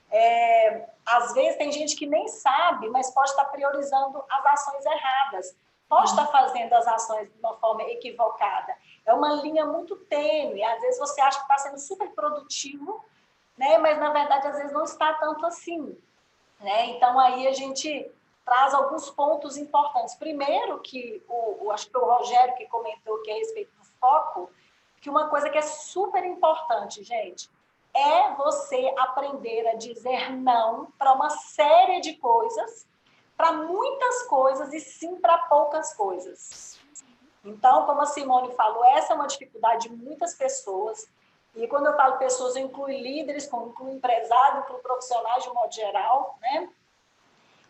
[0.10, 5.56] É, às vezes tem gente que nem sabe, mas pode estar priorizando as ações erradas,
[5.88, 8.76] pode estar fazendo as ações de uma forma equivocada.
[9.06, 10.63] É uma linha muito tênue.
[10.63, 13.04] Às vezes você acha que está sendo super produtivo,
[13.58, 13.78] né?
[13.78, 15.98] mas na verdade às vezes não está tanto assim.
[16.60, 16.88] Né?
[16.88, 18.12] Então aí a gente
[18.43, 20.15] traz alguns pontos importantes.
[20.15, 23.86] Primeiro, que o, o, acho que o Rogério que comentou que é a respeito do
[24.00, 24.52] foco,
[25.02, 27.50] que uma coisa que é super importante, gente,
[27.93, 32.88] é você aprender a dizer não para uma série de coisas,
[33.38, 36.80] para muitas coisas e sim para poucas coisas.
[37.43, 41.08] Então, como a Simone falou, essa é uma dificuldade de muitas pessoas.
[41.56, 45.74] E quando eu falo pessoas, eu incluo líderes, incluo empresários, incluo profissionais de um modo
[45.74, 46.69] geral, né?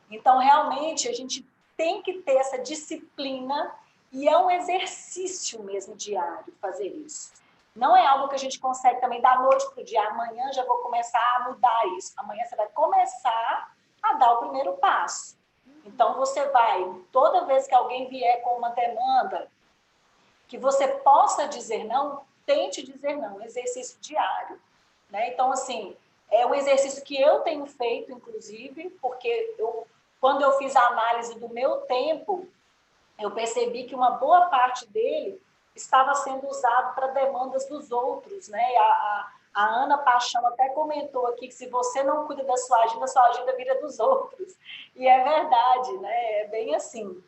[0.09, 3.75] Então, realmente, a gente tem que ter essa disciplina
[4.11, 7.33] e é um exercício mesmo diário fazer isso.
[7.75, 10.07] Não é algo que a gente consegue também da noite para o dia.
[10.07, 12.13] Amanhã já vou começar a mudar isso.
[12.15, 15.34] Amanhã você vai começar a dar o primeiro passo.
[15.85, 19.49] Então, você vai, toda vez que alguém vier com uma demanda,
[20.47, 23.41] que você possa dizer não, tente dizer não.
[23.41, 24.59] Exercício diário.
[25.09, 25.29] Né?
[25.29, 25.95] Então, assim,
[26.29, 29.87] é um exercício que eu tenho feito, inclusive, porque eu
[30.25, 32.47] quando eu fiz a análise do meu tempo,
[33.19, 35.39] eu percebi que uma boa parte dele
[35.75, 38.75] estava sendo usado para demandas dos outros, né?
[38.75, 42.83] A, a, a, Ana Paixão até comentou aqui que se você não cuida da sua
[42.83, 44.53] agenda, sua agenda vira dos outros.
[44.95, 46.41] E é verdade, né?
[46.41, 47.23] É bem assim.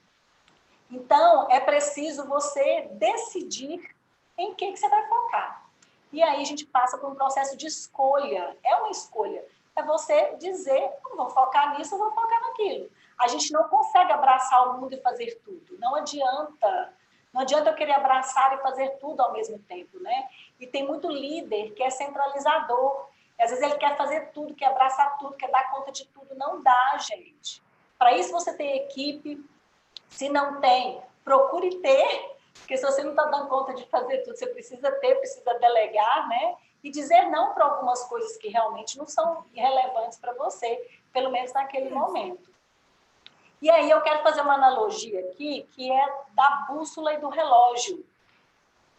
[0.92, 3.96] Então, é preciso você decidir
[4.38, 5.66] em que, que você vai focar.
[6.12, 8.56] E aí a gente passa por um processo de escolha.
[8.63, 9.44] É uma escolha
[9.78, 12.90] é você dizer, não vou focar nisso, vou focar naquilo.
[13.18, 15.78] A gente não consegue abraçar o mundo e fazer tudo.
[15.80, 16.94] Não adianta.
[17.32, 20.28] Não adianta eu querer abraçar e fazer tudo ao mesmo tempo, né?
[20.60, 23.08] E tem muito líder que é centralizador.
[23.38, 26.36] E às vezes ele quer fazer tudo, quer abraçar tudo, quer dar conta de tudo.
[26.36, 27.62] Não dá, gente.
[27.98, 29.43] Para isso você tem equipe.
[30.10, 32.36] Se não tem, procure ter.
[32.60, 36.28] Porque se você não está dando conta de fazer tudo, você precisa ter, precisa delegar,
[36.28, 36.56] né?
[36.84, 41.52] e dizer não para algumas coisas que realmente não são relevantes para você, pelo menos
[41.54, 42.50] naquele momento.
[43.62, 48.06] E aí eu quero fazer uma analogia aqui, que é da bússola e do relógio.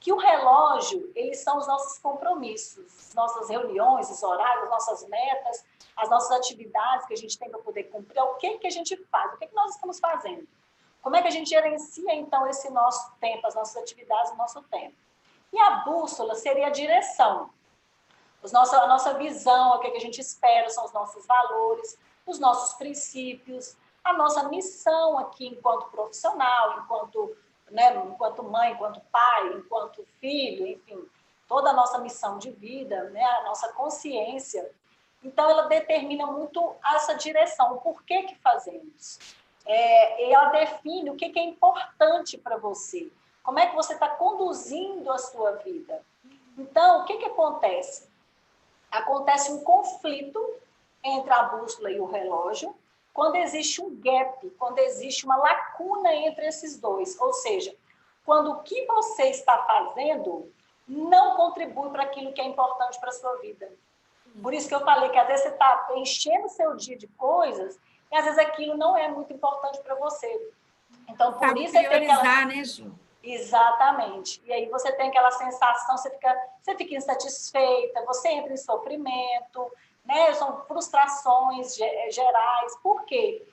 [0.01, 5.65] Que o relógio, eles são os nossos compromissos, nossas reuniões, os horários, as nossas metas,
[5.97, 8.71] as nossas atividades que a gente tem para poder cumprir, é o que, que a
[8.71, 10.47] gente faz, o que, que nós estamos fazendo.
[11.03, 14.63] Como é que a gente gerencia, então, esse nosso tempo, as nossas atividades, o nosso
[14.65, 14.95] tempo?
[15.53, 17.51] E a bússola seria a direção.
[18.43, 21.99] Os a nossa visão, o que, é que a gente espera, são os nossos valores,
[22.27, 27.37] os nossos princípios, a nossa missão aqui enquanto profissional, enquanto,
[27.71, 31.09] né, enquanto mãe, enquanto pai, enquanto filho, enfim,
[31.49, 34.71] toda a nossa missão de vida, né, a nossa consciência.
[35.23, 39.19] Então, ela determina muito essa direção, o porquê que fazemos.
[39.67, 43.11] É, ela define o que, que é importante para você,
[43.43, 46.03] como é que você está conduzindo a sua vida.
[46.57, 48.09] Então, o que, que acontece?
[48.91, 50.41] acontece um conflito
[51.05, 52.75] entre a bússola e o relógio,
[53.19, 57.75] quando existe um gap, quando existe uma lacuna entre esses dois, ou seja,
[58.25, 60.53] quando o que você está fazendo
[60.87, 63.69] não contribui para aquilo que é importante para a sua vida.
[64.41, 67.77] Por isso que eu falei que às vezes você está enchendo seu dia de coisas
[68.13, 70.53] e às vezes aquilo não é muito importante para você.
[71.09, 72.45] Então, por Sabe isso é priorizar, aquela...
[72.45, 72.95] né, Ju?
[73.21, 74.41] Exatamente.
[74.45, 79.73] E aí você tem aquela sensação, você fica, você fica insatisfeita, você entra em sofrimento,
[80.09, 80.33] né?
[80.33, 82.77] São frustrações gerais.
[82.83, 83.47] Por quê?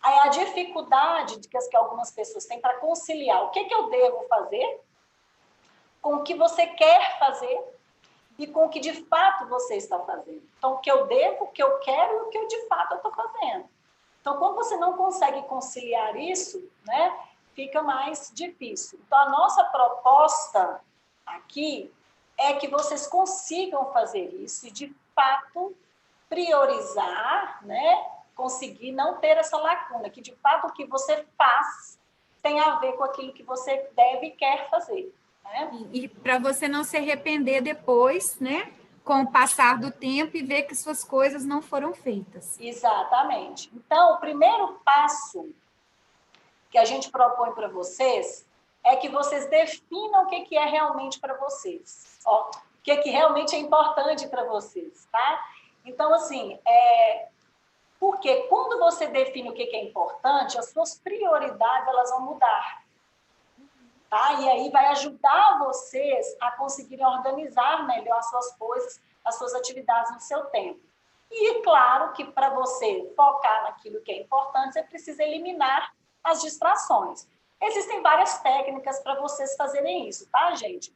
[0.00, 4.24] Aí a dificuldade que, que algumas pessoas têm para conciliar o que, que eu devo
[4.28, 4.80] fazer
[6.00, 7.62] com o que você quer fazer
[8.38, 10.42] e com o que de fato você está fazendo.
[10.56, 12.94] Então, o que eu devo, o que eu quero e o que eu de fato
[12.94, 13.68] estou fazendo.
[14.20, 17.18] Então, quando você não consegue conciliar isso, né,
[17.54, 19.00] fica mais difícil.
[19.04, 20.80] Então, a nossa proposta
[21.26, 21.92] aqui
[22.38, 25.76] é que vocês consigam fazer isso e, de fato,
[26.28, 28.06] priorizar, né?
[28.38, 31.98] conseguir não ter essa lacuna, que de fato o que você faz
[32.40, 35.12] tem a ver com aquilo que você deve e quer fazer.
[35.42, 35.70] Né?
[35.92, 38.72] E, e para você não se arrepender depois, né?
[39.04, 42.56] Com o passar do tempo e ver que suas coisas não foram feitas.
[42.60, 43.72] Exatamente.
[43.74, 45.52] Então, o primeiro passo
[46.70, 48.46] que a gente propõe para vocês
[48.84, 52.20] é que vocês definam o que, que é realmente para vocês.
[52.24, 55.44] Ó, o que, que realmente é importante para vocês, tá?
[55.84, 57.28] Então, assim, é,
[57.98, 62.84] porque quando você define o que é importante, as suas prioridades elas vão mudar.
[64.08, 64.32] Tá?
[64.34, 70.12] E aí vai ajudar vocês a conseguirem organizar melhor as suas coisas, as suas atividades
[70.12, 70.80] no seu tempo.
[71.30, 75.92] E claro que para você focar naquilo que é importante, você precisa eliminar
[76.24, 77.28] as distrações.
[77.60, 80.94] Existem várias técnicas para vocês fazerem isso, tá, gente?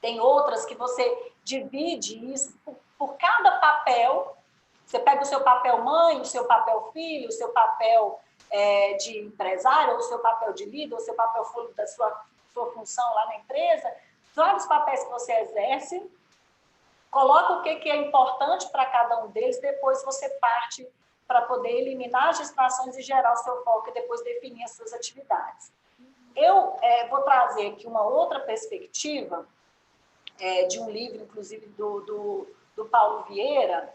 [0.00, 4.36] Tem outras que você divide isso por, por cada papel
[4.84, 9.18] você pega o seu papel mãe, o seu papel filho, o seu papel é, de
[9.20, 11.42] empresário, ou o seu papel de líder, ou o seu papel
[11.76, 13.90] da sua, sua função lá na empresa,
[14.34, 16.12] vários papéis que você exerce,
[17.10, 20.86] coloca o que, que é importante para cada um deles, depois você parte
[21.26, 24.92] para poder eliminar as distrações e gerar o seu foco e depois definir as suas
[24.92, 25.72] atividades.
[26.34, 29.46] Eu é, vou trazer aqui uma outra perspectiva
[30.40, 33.94] é, de um livro, inclusive, do, do, do Paulo Vieira,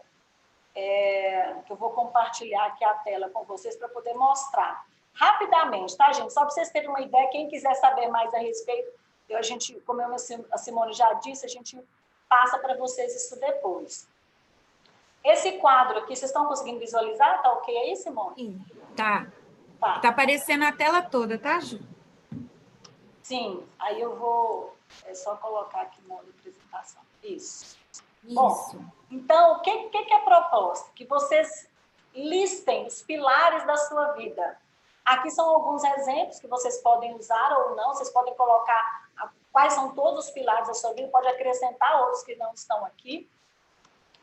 [0.74, 6.12] é, que eu vou compartilhar aqui a tela com vocês para poder mostrar rapidamente, tá,
[6.12, 6.32] gente?
[6.32, 8.90] Só para vocês terem uma ideia, quem quiser saber mais a respeito,
[9.28, 10.14] eu, a gente, como eu,
[10.52, 11.80] a Simone já disse, a gente
[12.28, 14.08] passa para vocês isso depois.
[15.24, 17.42] Esse quadro aqui, vocês estão conseguindo visualizar?
[17.42, 18.34] Tá ok aí, Simone?
[18.36, 19.26] Sim, tá.
[19.80, 21.80] Tá, tá aparecendo a tela toda, tá, Ju?
[23.22, 27.02] Sim, aí eu vou é só colocar aqui modo apresentação.
[27.22, 27.76] Isso.
[28.26, 28.34] Isso.
[28.34, 30.90] Bom, então, o que, que, que é proposta?
[30.94, 31.68] Que vocês
[32.14, 34.58] listem os pilares da sua vida.
[35.04, 39.06] Aqui são alguns exemplos que vocês podem usar ou não, vocês podem colocar
[39.52, 43.30] quais são todos os pilares da sua vida, pode acrescentar outros que não estão aqui.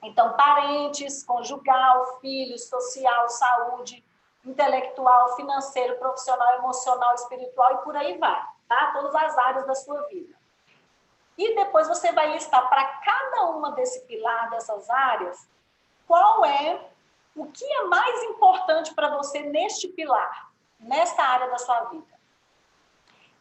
[0.03, 4.05] Então, parentes, conjugal, filhos, social, saúde,
[4.45, 8.91] intelectual, financeiro, profissional, emocional, espiritual e por aí vai, tá?
[8.93, 10.32] Todas as áreas da sua vida.
[11.37, 15.47] E depois você vai listar para cada uma desse pilar, dessas áreas,
[16.07, 16.89] qual é
[17.35, 22.13] o que é mais importante para você neste pilar, nesta área da sua vida.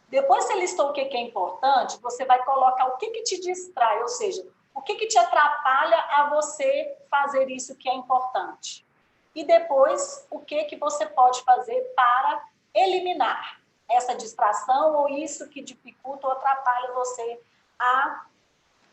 [0.09, 4.01] Depois você listou o que é importante, você vai colocar o que, que te distrai,
[4.03, 8.87] ou seja, o que, que te atrapalha a você fazer isso que é importante.
[9.35, 15.63] E depois, o que, que você pode fazer para eliminar essa distração ou isso que
[15.63, 17.41] dificulta ou atrapalha você
[17.83, 18.27] a,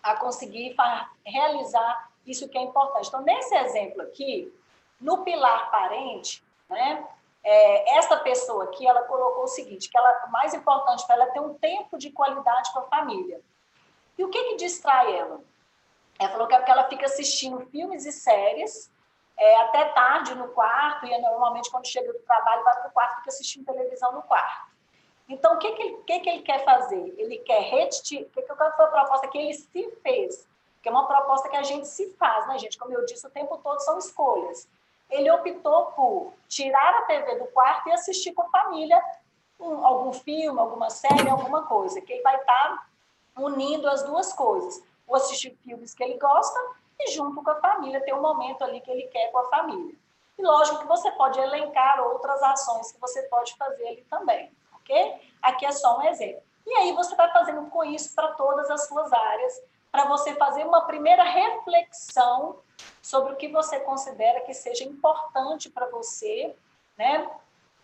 [0.03, 0.75] a conseguir
[1.25, 3.07] realizar isso que é importante.
[3.07, 4.53] Então, nesse exemplo aqui,
[4.99, 7.07] no pilar parente, né,
[7.43, 11.23] é, essa pessoa aqui, ela colocou o seguinte, que ela, o mais importante para ela
[11.25, 13.41] é ter um tempo de qualidade com a família.
[14.17, 15.41] E o que, que distrai ela?
[16.19, 18.91] Ela falou que é porque ela fica assistindo filmes e séries
[19.37, 23.13] é, até tarde no quarto, e normalmente quando chega do trabalho vai para o quarto
[23.13, 24.69] e fica assistindo televisão no quarto.
[25.29, 27.13] Então, o que, que, ele, que, que ele quer fazer?
[27.15, 28.25] Ele quer retirar.
[28.31, 30.47] Que foi a proposta que ele se fez?
[30.81, 32.79] Que é uma proposta que a gente se faz, né, gente?
[32.79, 34.67] Como eu disse, o tempo todo são escolhas.
[35.07, 38.99] Ele optou por tirar a TV do quarto e assistir com a família
[39.59, 42.87] um, algum filme, alguma série, alguma coisa, que ele vai estar tá
[43.37, 44.83] unindo as duas coisas.
[45.07, 46.59] Ou assistir filmes que ele gosta
[46.99, 49.95] e, junto com a família, ter um momento ali que ele quer com a família.
[50.39, 54.49] E lógico que você pode elencar outras ações que você pode fazer ali também
[55.41, 56.41] Aqui é só um exemplo.
[56.65, 59.61] E aí você vai fazendo com isso para todas as suas áreas,
[59.91, 62.59] para você fazer uma primeira reflexão
[63.01, 66.55] sobre o que você considera que seja importante para você,
[66.97, 67.29] né?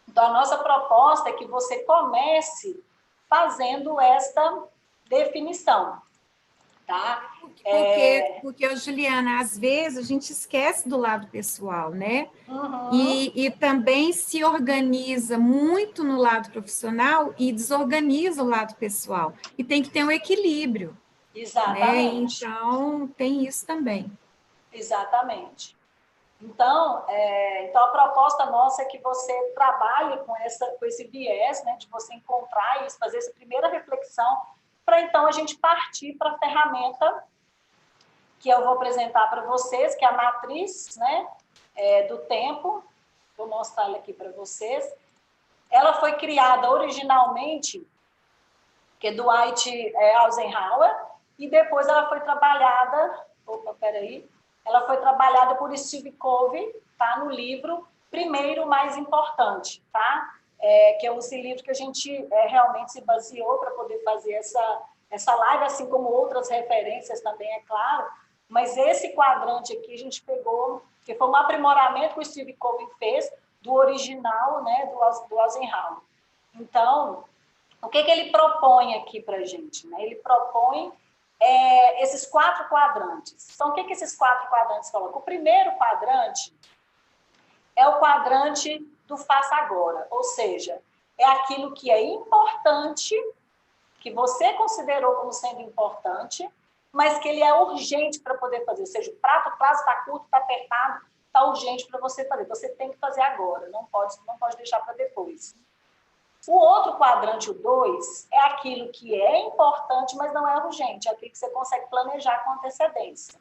[0.08, 2.84] Então, a nossa proposta é que você comece
[3.28, 4.64] fazendo esta
[5.10, 6.00] definição
[6.86, 7.32] tá?
[7.40, 8.40] Porque, é...
[8.42, 12.30] porque, Juliana, às vezes a gente esquece do lado pessoal, né?
[12.48, 12.90] Uhum.
[12.94, 19.34] E, e também se organiza muito no lado profissional e desorganiza o lado pessoal.
[19.58, 20.96] E tem que ter um equilíbrio.
[21.34, 21.42] Né?
[21.42, 22.46] Exatamente.
[22.46, 22.52] Né?
[22.52, 24.12] Então, tem isso também.
[24.72, 25.76] Exatamente.
[26.42, 31.64] Então, é, então, a proposta nossa é que você trabalhe com, essa, com esse viés,
[31.64, 34.38] né, de você encontrar isso, fazer essa primeira reflexão
[34.86, 37.24] para então a gente partir para a ferramenta
[38.40, 41.28] que eu vou apresentar para vocês, que é a matriz né,
[41.76, 42.84] é, do tempo.
[43.36, 44.94] Vou mostrar ela aqui para vocês.
[45.72, 47.86] Ela foi criada originalmente,
[49.00, 50.96] que é Dwight é, Eisenhower,
[51.40, 54.30] e depois ela foi trabalhada, opa, peraí,
[54.64, 60.35] ela foi trabalhada por Steve Covey, tá, no livro Primeiro Mais Importante, tá?
[60.68, 64.34] É, que é esse livro que a gente é, realmente se baseou para poder fazer
[64.34, 68.08] essa, essa live, assim como outras referências também, é claro,
[68.50, 72.88] mas esse quadrante aqui a gente pegou, que foi um aprimoramento que o Steve Covey
[72.98, 76.00] fez do original, né, do, do Eisenhower.
[76.56, 77.26] Então,
[77.82, 79.86] o que, que ele propõe aqui para a gente?
[79.88, 80.02] Né?
[80.02, 80.92] Ele propõe
[81.40, 83.50] é, esses quatro quadrantes.
[83.54, 85.20] Então, o que, que esses quatro quadrantes colocam?
[85.20, 86.52] O primeiro quadrante
[87.76, 90.82] é o quadrante do faça agora, ou seja,
[91.18, 93.16] é aquilo que é importante,
[94.00, 96.50] que você considerou como sendo importante,
[96.92, 100.26] mas que ele é urgente para poder fazer, ou seja, o prato, prazo está curto,
[100.26, 102.46] está apertado, está urgente para você fazer.
[102.46, 105.54] Você tem que fazer agora, não pode, não pode deixar para depois.
[106.48, 111.12] O outro quadrante, o 2, é aquilo que é importante, mas não é urgente, é
[111.12, 113.40] aquilo que você consegue planejar com antecedência.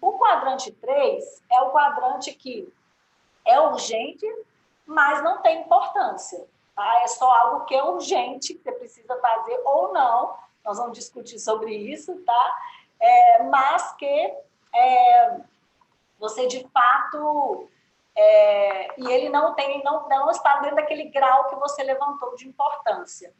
[0.00, 2.72] O quadrante 3 é o quadrante que
[3.44, 4.26] é urgente,
[4.86, 6.44] mas não tem importância.
[6.74, 7.02] Tá?
[7.02, 10.34] É só algo que é urgente, que você precisa fazer ou não.
[10.64, 12.56] Nós vamos discutir sobre isso, tá?
[13.00, 14.34] É, mas que
[14.74, 15.40] é,
[16.18, 17.68] você de fato
[18.14, 22.46] é, e ele não tem, não, não está dentro daquele grau que você levantou de
[22.46, 23.32] importância.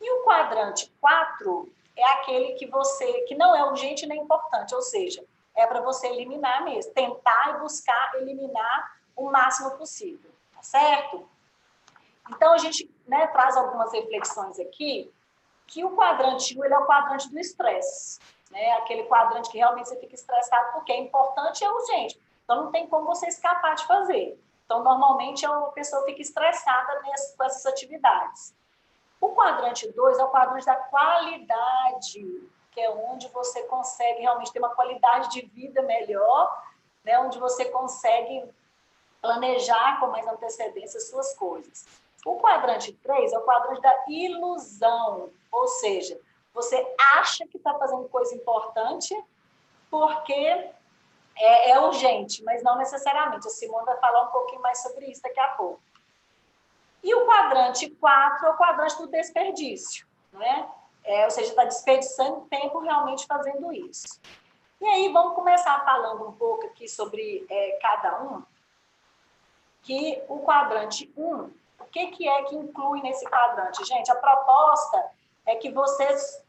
[0.00, 4.82] E o quadrante 4 é aquele que você que não é urgente nem importante, ou
[4.82, 5.24] seja,
[5.54, 10.30] é para você eliminar mesmo, tentar e buscar eliminar o máximo possível,
[10.64, 11.28] certo?
[12.30, 15.12] Então a gente né, traz algumas reflexões aqui
[15.66, 18.18] que o quadrante 1 ele é o quadrante do estresse,
[18.50, 18.72] né?
[18.72, 22.20] Aquele quadrante que realmente você fica estressado porque é importante e é urgente.
[22.44, 24.38] Então, não tem como você escapar de fazer.
[24.64, 28.54] Então, normalmente, a pessoa fica estressada nessas, com essas atividades.
[29.20, 34.58] O quadrante 2 é o quadrante da qualidade, que é onde você consegue realmente ter
[34.58, 36.62] uma qualidade de vida melhor,
[37.02, 37.18] né?
[37.18, 38.44] onde você consegue
[39.24, 41.86] planejar com mais antecedência suas coisas.
[42.26, 46.20] O quadrante 3 é o quadrante da ilusão, ou seja,
[46.52, 49.18] você acha que está fazendo coisa importante
[49.90, 53.46] porque é, é, urgente, mas não necessariamente.
[53.46, 55.80] A Simone vai falar um pouquinho mais sobre isso daqui a pouco.
[57.02, 60.68] E o quadrante 4 é o quadrante do desperdício, né?
[61.02, 64.20] É, ou seja, está desperdiçando tempo realmente fazendo isso.
[64.80, 68.42] E aí, vamos começar falando um pouco aqui sobre é, cada um,
[69.84, 73.84] que o quadrante 1, o que, que é que inclui nesse quadrante?
[73.84, 75.10] Gente, a proposta
[75.46, 76.42] é que vocês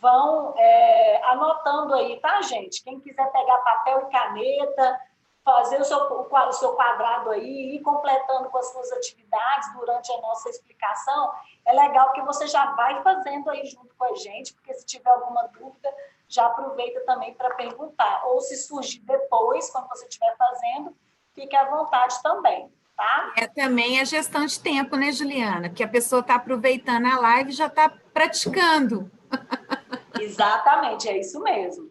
[0.00, 2.82] vão é, anotando aí, tá, gente?
[2.82, 5.00] Quem quiser pegar papel e caneta,
[5.44, 10.20] fazer o seu, o seu quadrado aí, ir completando com as suas atividades durante a
[10.20, 11.32] nossa explicação,
[11.64, 15.10] é legal que você já vai fazendo aí junto com a gente, porque se tiver
[15.10, 15.94] alguma dúvida,
[16.28, 18.26] já aproveita também para perguntar.
[18.26, 20.96] Ou se surgir depois, quando você estiver fazendo,
[21.34, 22.72] fique à vontade também.
[23.00, 23.32] Tá?
[23.34, 25.70] É também a gestão de tempo, né, Juliana?
[25.70, 29.10] Porque a pessoa está aproveitando a live e já está praticando.
[30.20, 31.90] Exatamente, é isso mesmo.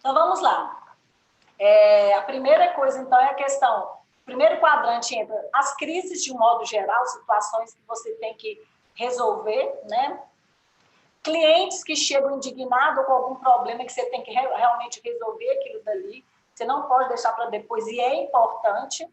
[0.00, 0.92] Então vamos lá.
[1.56, 3.84] É, a primeira coisa, então, é a questão.
[4.22, 8.60] O primeiro quadrante entra as crises de um modo geral, situações que você tem que
[8.96, 10.20] resolver, né?
[11.22, 16.24] Clientes que chegam indignados com algum problema que você tem que realmente resolver aquilo dali.
[16.52, 19.08] Você não pode deixar para depois, e é importante.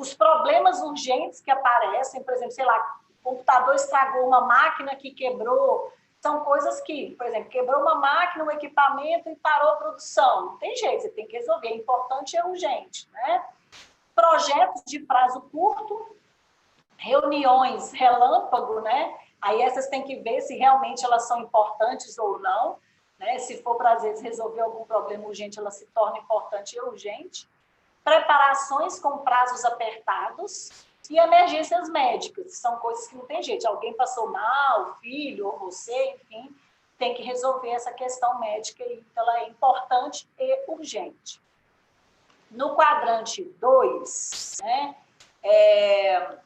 [0.00, 5.10] Os problemas urgentes que aparecem, por exemplo, sei lá, o computador estragou uma máquina que
[5.10, 5.92] quebrou,
[6.22, 10.46] são coisas que, por exemplo, quebrou uma máquina, um equipamento e parou a produção.
[10.46, 11.68] Não tem jeito, você tem que resolver.
[11.68, 13.06] É importante é urgente.
[13.12, 13.44] Né?
[14.14, 16.16] Projetos de prazo curto,
[16.96, 19.14] reuniões relâmpago, né?
[19.38, 22.78] Aí essas tem que ver se realmente elas são importantes ou não.
[23.18, 23.38] Né?
[23.38, 27.46] Se for para, às vezes, resolver algum problema urgente, ela se torna importante e urgente.
[28.04, 30.70] Preparações com prazos apertados,
[31.10, 33.66] e emergências médicas, são coisas que não tem jeito.
[33.66, 36.54] Alguém passou mal, filho ou você, enfim,
[36.96, 41.42] tem que resolver essa questão médica e ela é importante e urgente.
[42.48, 44.96] No quadrante 2, né,
[45.42, 46.38] é,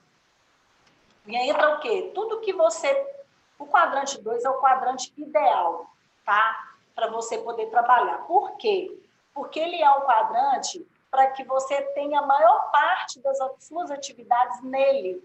[1.26, 2.10] entra o quê?
[2.14, 3.12] Tudo que você...
[3.58, 5.90] O quadrante 2 é o quadrante ideal,
[6.24, 6.74] tá?
[6.94, 8.18] Para você poder trabalhar.
[8.26, 8.98] Por quê?
[9.32, 14.60] Porque ele é o quadrante para que você tenha a maior parte das suas atividades
[14.64, 15.22] nele.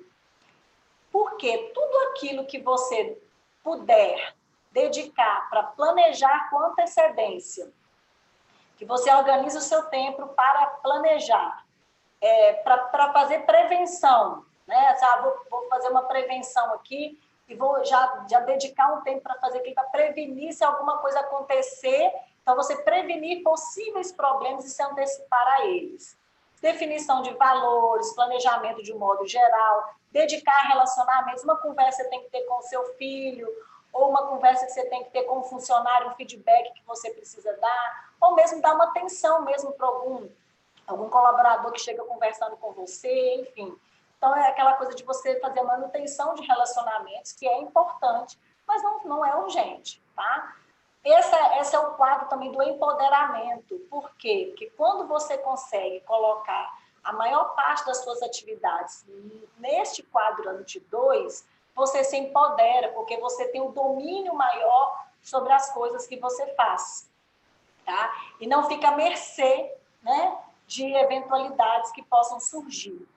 [1.12, 3.20] Porque tudo aquilo que você
[3.64, 4.36] puder
[4.72, 7.74] dedicar para planejar com antecedência,
[8.78, 11.66] que você organize o seu tempo para planejar,
[12.22, 14.96] é, para fazer prevenção, né?
[15.02, 19.40] Ah, vou, vou, fazer uma prevenção aqui e vou já, já dedicar um tempo para
[19.40, 24.82] fazer aquilo, para prevenir se alguma coisa acontecer Então, você prevenir possíveis problemas e se
[24.82, 26.18] antecipar a eles.
[26.62, 31.44] Definição de valores, planejamento de um modo geral, dedicar relacionamentos.
[31.44, 33.48] Uma conversa você tem que ter com o seu filho,
[33.92, 37.12] ou uma conversa que você tem que ter com um funcionário, um feedback que você
[37.12, 40.28] precisa dar, ou mesmo dar uma atenção mesmo para algum,
[40.88, 43.78] algum colaborador que chega conversando com você, enfim.
[44.18, 48.38] Então, é aquela coisa de você fazer manutenção de relacionamentos, que é importante,
[48.68, 50.56] mas não, não é urgente, tá?
[51.04, 53.80] Esse é, esse é o quadro também do empoderamento.
[53.90, 54.48] Por quê?
[54.50, 59.06] Porque quando você consegue colocar a maior parte das suas atividades
[59.58, 66.06] neste quadrante 2, você se empodera, porque você tem um domínio maior sobre as coisas
[66.06, 67.10] que você faz.
[67.86, 68.14] Tá?
[68.40, 69.74] E não fica à mercê
[70.04, 70.38] né,
[70.68, 73.08] de eventualidades que possam surgir.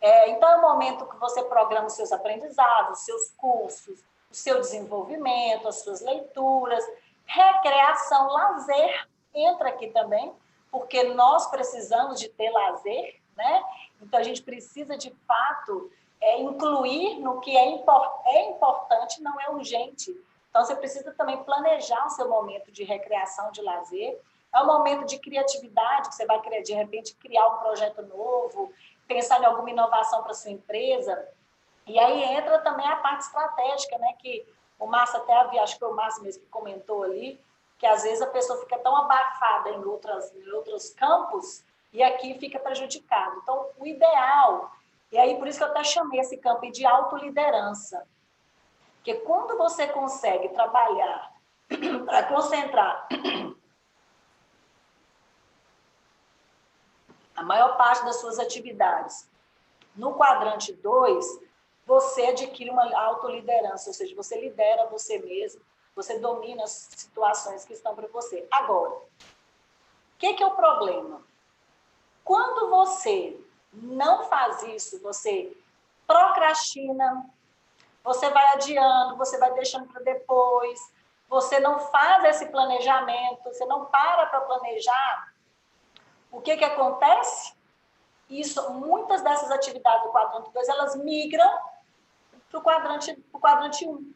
[0.00, 4.34] É, então, é o momento que você programa os seus aprendizados, os seus cursos, o
[4.34, 6.84] seu desenvolvimento, as suas leituras,
[7.28, 10.32] recreação, lazer entra aqui também,
[10.70, 13.62] porque nós precisamos de ter lazer, né?
[14.00, 19.40] Então, a gente precisa, de fato, é, incluir no que é, import, é importante, não
[19.40, 20.10] é urgente.
[20.50, 24.18] Então, você precisa também planejar o seu momento de recreação, de lazer.
[24.52, 28.72] É um momento de criatividade, que você vai, de repente, criar um projeto novo,
[29.06, 31.28] pensar em alguma inovação para sua empresa.
[31.86, 34.14] E aí entra também a parte estratégica, né?
[34.18, 34.46] Que
[34.78, 37.40] o Márcio até acho que foi o Márcio mesmo que comentou ali,
[37.78, 42.38] que às vezes a pessoa fica tão abafada em, outras, em outros campos e aqui
[42.38, 43.38] fica prejudicado.
[43.42, 44.72] Então, o ideal,
[45.10, 48.06] e aí por isso que eu até chamei esse campo de autoliderança,
[48.96, 51.32] porque quando você consegue trabalhar
[52.04, 53.08] para concentrar
[57.38, 59.28] a maior parte das suas atividades.
[59.94, 61.47] No quadrante 2,
[61.88, 65.60] você adquire uma autoliderança, ou seja, você lidera você mesmo,
[65.96, 68.46] você domina as situações que estão para você.
[68.50, 69.08] Agora, o
[70.18, 71.22] que, que é o problema?
[72.22, 73.40] Quando você
[73.72, 75.56] não faz isso, você
[76.06, 77.24] procrastina,
[78.04, 80.78] você vai adiando, você vai deixando para depois,
[81.26, 85.32] você não faz esse planejamento, você não para para planejar
[86.30, 87.54] o que, que acontece?
[88.28, 91.50] Isso, muitas dessas atividades do quadrante 2, elas migram
[92.50, 94.12] para o quadrante, pro quadrante 1 um,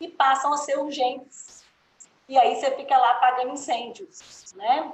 [0.00, 1.64] e passam a ser urgentes.
[2.28, 4.92] E aí você fica lá apagando incêndios, né?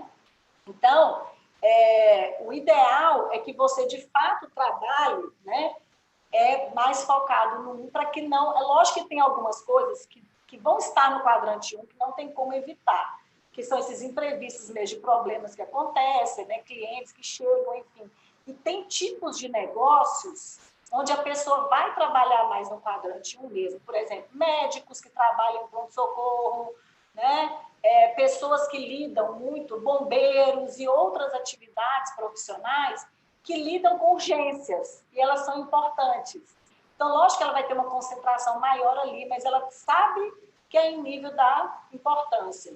[0.67, 1.27] Então,
[1.63, 5.75] é, o ideal é que você, de fato, trabalhe, né?
[6.33, 8.57] É mais focado no 1, para que não...
[8.57, 11.99] É lógico que tem algumas coisas que, que vão estar no quadrante 1 um, que
[11.99, 13.23] não tem como evitar
[13.53, 16.61] que são esses imprevistos mesmo de problemas que acontecem, né?
[16.61, 18.11] clientes que chegam, enfim.
[18.47, 20.59] E tem tipos de negócios
[20.93, 23.81] onde a pessoa vai trabalhar mais no quadrante 1 mesmo.
[23.81, 26.75] Por exemplo, médicos que trabalham pronto-socorro,
[27.15, 27.59] né?
[27.83, 33.05] É, pessoas que lidam muito, bombeiros e outras atividades profissionais
[33.43, 36.57] que lidam com urgências, e elas são importantes.
[36.95, 40.33] Então, lógico que ela vai ter uma concentração maior ali, mas ela sabe
[40.69, 42.73] que é em nível da importância.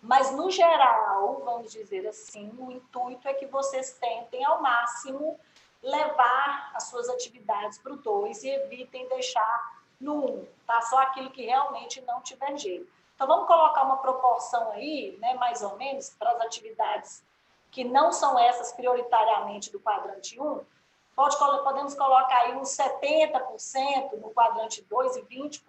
[0.00, 5.36] Mas, no geral, vamos dizer assim, o intuito é que vocês tentem ao máximo
[5.86, 10.82] levar as suas atividades para o 2 e evitem deixar no 1, um, tá?
[10.82, 12.90] Só aquilo que realmente não tiver jeito.
[13.14, 17.24] Então, vamos colocar uma proporção aí, né, mais ou menos, para as atividades
[17.70, 20.60] que não são essas prioritariamente do quadrante 1, um,
[21.14, 25.62] Pode, podemos colocar aí uns 70% no quadrante 2 e 20%,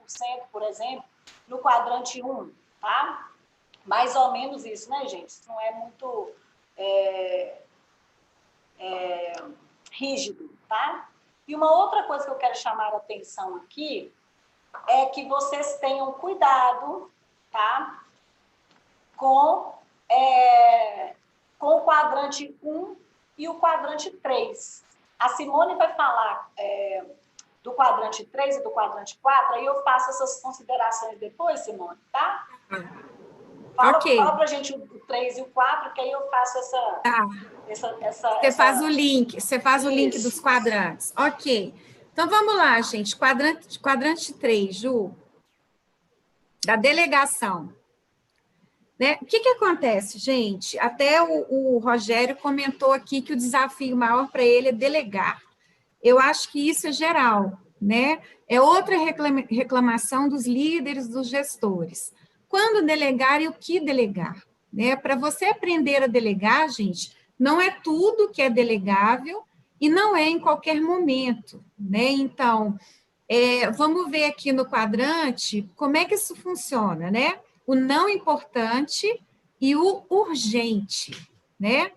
[0.51, 1.05] por exemplo,
[1.47, 3.31] no quadrante 1, um, tá?
[3.85, 5.29] Mais ou menos isso, né, gente?
[5.29, 6.33] Isso não é muito
[6.75, 7.61] é,
[8.77, 9.33] é,
[9.97, 11.09] rígido, tá?
[11.47, 14.13] E uma outra coisa que eu quero chamar a atenção aqui
[14.87, 17.11] é que vocês tenham cuidado,
[17.51, 18.03] tá?
[19.15, 19.73] Com,
[20.07, 21.15] é,
[21.57, 22.95] com o quadrante 1
[23.37, 24.85] e o quadrante 3.
[25.17, 27.03] A Simone vai falar é,
[27.63, 32.47] do quadrante 3 e do quadrante 4, aí eu faço essas considerações depois, Simone, tá?
[32.71, 33.07] Uhum.
[33.75, 34.17] Fala, okay.
[34.17, 36.99] fala pra gente o 3 e o 4, que aí eu faço essa.
[37.03, 37.27] Tá.
[37.69, 38.57] Essa, essa você essa...
[38.57, 39.91] faz o link, você faz Isso.
[39.91, 41.13] o link dos quadrantes.
[41.15, 41.73] Ok.
[42.11, 43.15] Então vamos lá, gente.
[43.15, 45.11] Quadrante, quadrante 3, Ju.
[46.65, 47.73] Da delegação.
[48.99, 49.17] Né?
[49.21, 50.77] O que, que acontece, gente?
[50.79, 55.41] Até o, o Rogério comentou aqui que o desafio maior para ele é delegar.
[56.01, 58.19] Eu acho que isso é geral, né?
[58.47, 58.95] É outra
[59.49, 62.11] reclamação dos líderes, dos gestores
[62.47, 64.41] quando delegar e o que delegar.
[64.71, 64.95] Né?
[64.95, 69.43] Para você aprender a delegar, gente, não é tudo que é delegável
[69.79, 71.63] e não é em qualquer momento.
[71.77, 72.09] Né?
[72.11, 72.77] Então,
[73.29, 77.11] é, vamos ver aqui no quadrante como é que isso funciona.
[77.11, 77.39] Né?
[77.65, 79.21] O não importante
[79.59, 81.11] e o urgente,
[81.59, 81.91] né?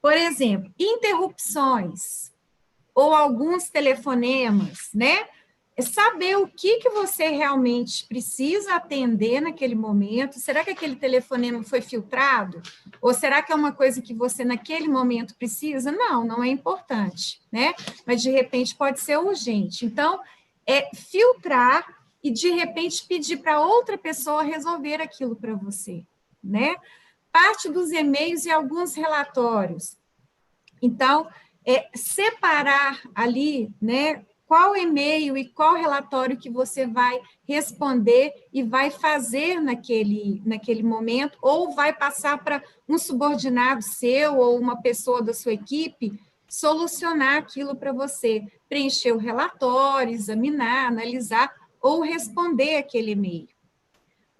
[0.00, 2.32] Por exemplo, interrupções
[2.94, 5.28] ou alguns telefonemas, né?
[5.78, 10.40] É saber o que, que você realmente precisa atender naquele momento.
[10.40, 12.60] Será que aquele telefonema foi filtrado?
[13.00, 15.92] Ou será que é uma coisa que você naquele momento precisa?
[15.92, 17.74] Não, não é importante, né?
[18.04, 19.86] Mas de repente pode ser urgente.
[19.86, 20.18] Então,
[20.66, 21.86] é filtrar
[22.24, 26.04] e de repente pedir para outra pessoa resolver aquilo para você,
[26.42, 26.74] né?
[27.30, 29.96] Parte dos e-mails e alguns relatórios.
[30.82, 31.28] Então,
[31.64, 38.90] é separar ali, né, qual e-mail e qual relatório que você vai responder e vai
[38.90, 45.34] fazer naquele, naquele momento, ou vai passar para um subordinado seu ou uma pessoa da
[45.34, 46.18] sua equipe
[46.48, 53.48] solucionar aquilo para você, preencher o relatório, examinar, analisar ou responder aquele e-mail.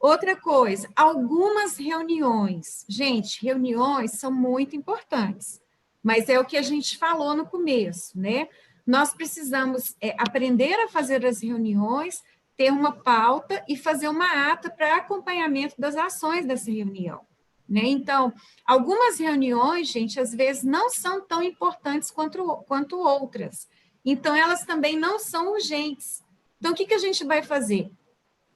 [0.01, 2.87] Outra coisa, algumas reuniões.
[2.89, 5.61] Gente, reuniões são muito importantes,
[6.03, 8.49] mas é o que a gente falou no começo, né?
[8.89, 12.23] Nós precisamos é, aprender a fazer as reuniões,
[12.57, 17.21] ter uma pauta e fazer uma ata para acompanhamento das ações dessa reunião.
[17.69, 17.83] Né?
[17.85, 18.33] Então,
[18.65, 23.69] algumas reuniões, gente, às vezes não são tão importantes quanto, quanto outras.
[24.03, 26.25] Então, elas também não são urgentes.
[26.59, 27.91] Então, o que, que a gente vai fazer?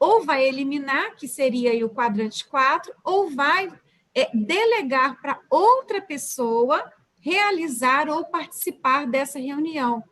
[0.01, 3.71] Ou vai eliminar, que seria o quadrante 4, ou vai
[4.15, 10.03] é, delegar para outra pessoa realizar ou participar dessa reunião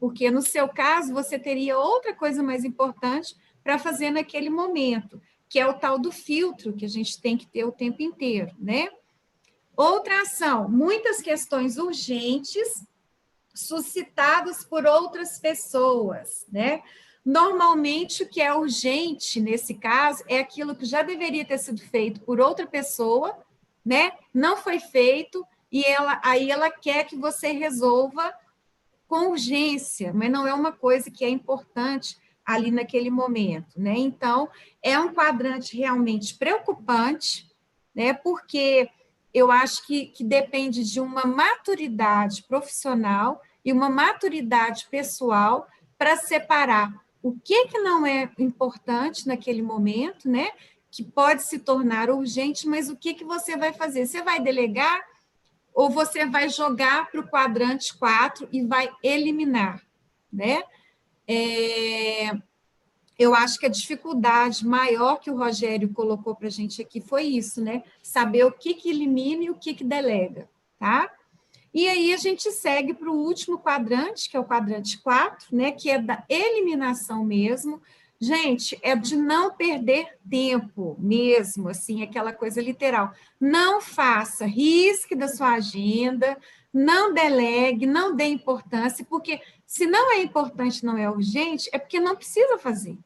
[0.00, 5.60] porque no seu caso você teria outra coisa mais importante para fazer naquele momento, que
[5.60, 8.88] é o tal do filtro que a gente tem que ter o tempo inteiro, né?
[9.76, 12.84] Outra ação, muitas questões urgentes
[13.54, 16.82] suscitadas por outras pessoas, né?
[17.22, 22.20] Normalmente, o que é urgente nesse caso é aquilo que já deveria ter sido feito
[22.20, 23.36] por outra pessoa,
[23.84, 24.12] né?
[24.32, 28.32] Não foi feito e ela aí ela quer que você resolva
[29.10, 33.94] com urgência, mas não é uma coisa que é importante ali naquele momento, né?
[33.96, 34.48] Então,
[34.80, 37.50] é um quadrante realmente preocupante,
[37.92, 38.14] né?
[38.14, 38.88] Porque
[39.34, 45.66] eu acho que, que depende de uma maturidade profissional e uma maturidade pessoal
[45.98, 50.52] para separar o que, que não é importante naquele momento, né?
[50.88, 54.06] Que pode se tornar urgente, mas o que, que você vai fazer?
[54.06, 55.02] Você vai delegar
[55.74, 59.82] ou você vai jogar para o quadrante 4 e vai eliminar,
[60.32, 60.62] né?
[61.26, 62.32] É,
[63.18, 67.24] eu acho que a dificuldade maior que o Rogério colocou para a gente aqui foi
[67.24, 67.84] isso, né?
[68.02, 70.48] Saber o que, que elimina e o que, que delega,
[70.78, 71.10] tá?
[71.72, 75.70] E aí a gente segue para o último quadrante, que é o quadrante 4, né?
[75.70, 77.80] Que é da eliminação mesmo,
[78.22, 83.14] Gente, é de não perder tempo mesmo, assim, aquela coisa literal.
[83.40, 86.36] Não faça, risque da sua agenda,
[86.72, 91.98] não delegue, não dê importância, porque se não é importante, não é urgente, é porque
[91.98, 92.98] não precisa fazer,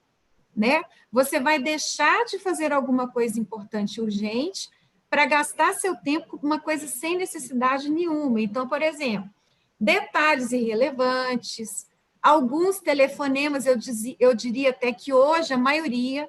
[0.54, 0.82] né?
[1.12, 4.68] Você vai deixar de fazer alguma coisa importante e urgente
[5.08, 8.40] para gastar seu tempo com uma coisa sem necessidade nenhuma.
[8.40, 9.30] Então, por exemplo,
[9.78, 11.86] detalhes irrelevantes,
[12.24, 13.76] Alguns telefonemas, eu,
[14.18, 16.26] eu diria até que hoje a maioria,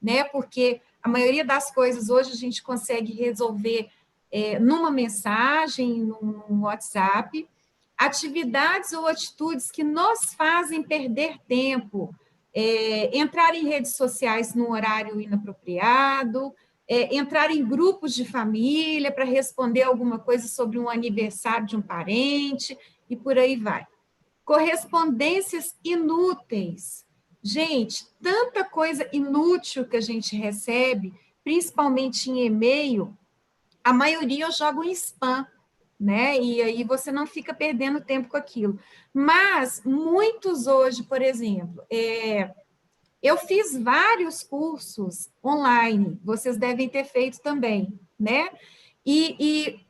[0.00, 3.90] né, porque a maioria das coisas hoje a gente consegue resolver
[4.30, 7.48] é, numa mensagem, num WhatsApp,
[7.98, 12.14] atividades ou atitudes que nos fazem perder tempo,
[12.54, 16.54] é, entrar em redes sociais num horário inapropriado,
[16.86, 21.82] é, entrar em grupos de família para responder alguma coisa sobre um aniversário de um
[21.82, 22.78] parente
[23.10, 23.84] e por aí vai
[24.52, 27.06] correspondências inúteis.
[27.42, 33.16] Gente, tanta coisa inútil que a gente recebe, principalmente em e-mail,
[33.82, 35.46] a maioria eu jogo em spam,
[35.98, 36.38] né?
[36.38, 38.78] E aí você não fica perdendo tempo com aquilo.
[39.10, 42.52] Mas muitos hoje, por exemplo, é,
[43.22, 48.50] eu fiz vários cursos online, vocês devem ter feito também, né?
[49.04, 49.80] E, e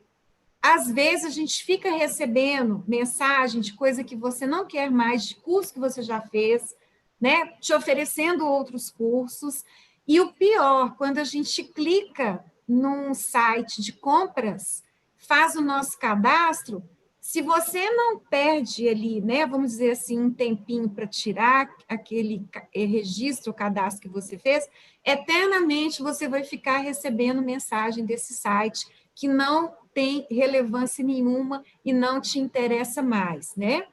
[0.63, 5.35] às vezes a gente fica recebendo mensagem de coisa que você não quer mais, de
[5.35, 6.75] curso que você já fez,
[7.21, 7.47] né?
[7.61, 9.65] Te oferecendo outros cursos.
[10.07, 14.85] E o pior, quando a gente clica num site de compras,
[15.17, 16.83] faz o nosso cadastro,
[17.21, 22.45] se você não perde ali, né, vamos dizer assim, um tempinho para tirar aquele
[22.75, 24.69] eh, registro, cadastro que você fez,
[25.05, 32.21] eternamente você vai ficar recebendo mensagem desse site que não tem relevância nenhuma e não
[32.21, 33.87] te interessa mais, né?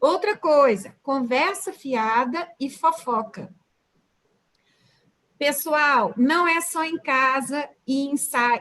[0.00, 3.52] Outra coisa, conversa fiada e fofoca.
[5.38, 8.14] Pessoal, não é só em casa e em,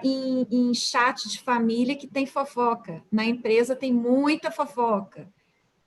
[0.03, 3.03] em, em, chat de família que tem fofoca.
[3.11, 5.31] Na empresa tem muita fofoca.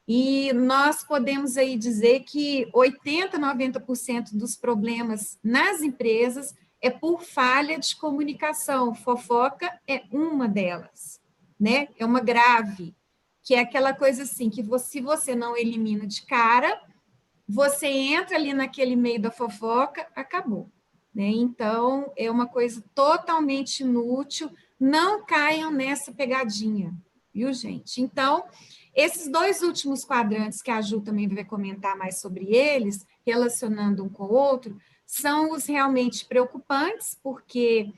[0.06, 7.78] E nós podemos aí dizer que 80, 90% dos problemas nas empresas é por falha
[7.78, 8.94] de comunicação.
[8.94, 11.20] Fofoca é uma delas,
[11.58, 11.88] né?
[11.98, 12.94] É uma grave,
[13.42, 16.80] que é aquela coisa assim, que você, se você não elimina de cara,
[17.48, 20.70] você entra ali naquele meio da fofoca, acabou.
[21.14, 21.28] Né?
[21.28, 26.92] Então, é uma coisa totalmente inútil, não caiam nessa pegadinha,
[27.32, 28.02] viu, gente?
[28.02, 28.44] Então,
[28.94, 34.08] esses dois últimos quadrantes, que a Ju também vai comentar mais sobre eles, relacionando um
[34.08, 34.76] com o outro,
[35.06, 37.92] são os realmente preocupantes, porque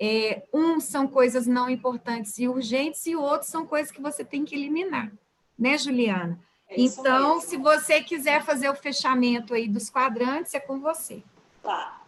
[0.00, 4.24] é, um são coisas não importantes e urgentes, e o outro são coisas que você
[4.24, 5.12] tem que eliminar,
[5.58, 6.40] né, Juliana?
[6.68, 7.40] É então, mesmo.
[7.42, 11.22] se você quiser fazer o fechamento aí dos quadrantes, é com você.
[11.62, 12.00] Tá.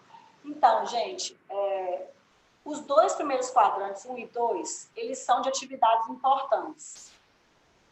[0.45, 2.07] Então, gente, é,
[2.65, 7.13] os dois primeiros quadrantes, um e dois, eles são de atividades importantes.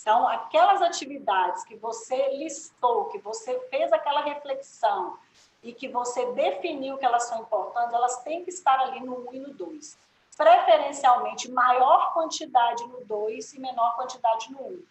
[0.01, 5.19] Então, aquelas atividades que você listou, que você fez aquela reflexão
[5.65, 9.35] e que você definiu que elas são importantes, elas têm que estar ali no 1
[9.35, 9.99] e no 2.
[10.37, 14.83] Preferencialmente, maior quantidade no 2 e menor quantidade no 1.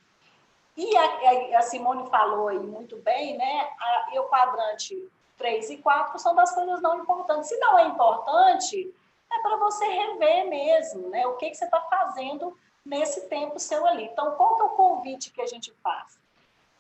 [0.76, 3.70] E a, a, Simone falou aí muito bem, né?
[3.80, 7.50] A, e o quadrante 3 e 4 são das coisas não importantes.
[7.50, 8.92] Se não é importante,
[9.32, 11.28] é para você rever mesmo, né?
[11.28, 14.06] O que, que você está fazendo nesse tempo seu ali.
[14.06, 16.18] Então, qual que é o convite que a gente faz?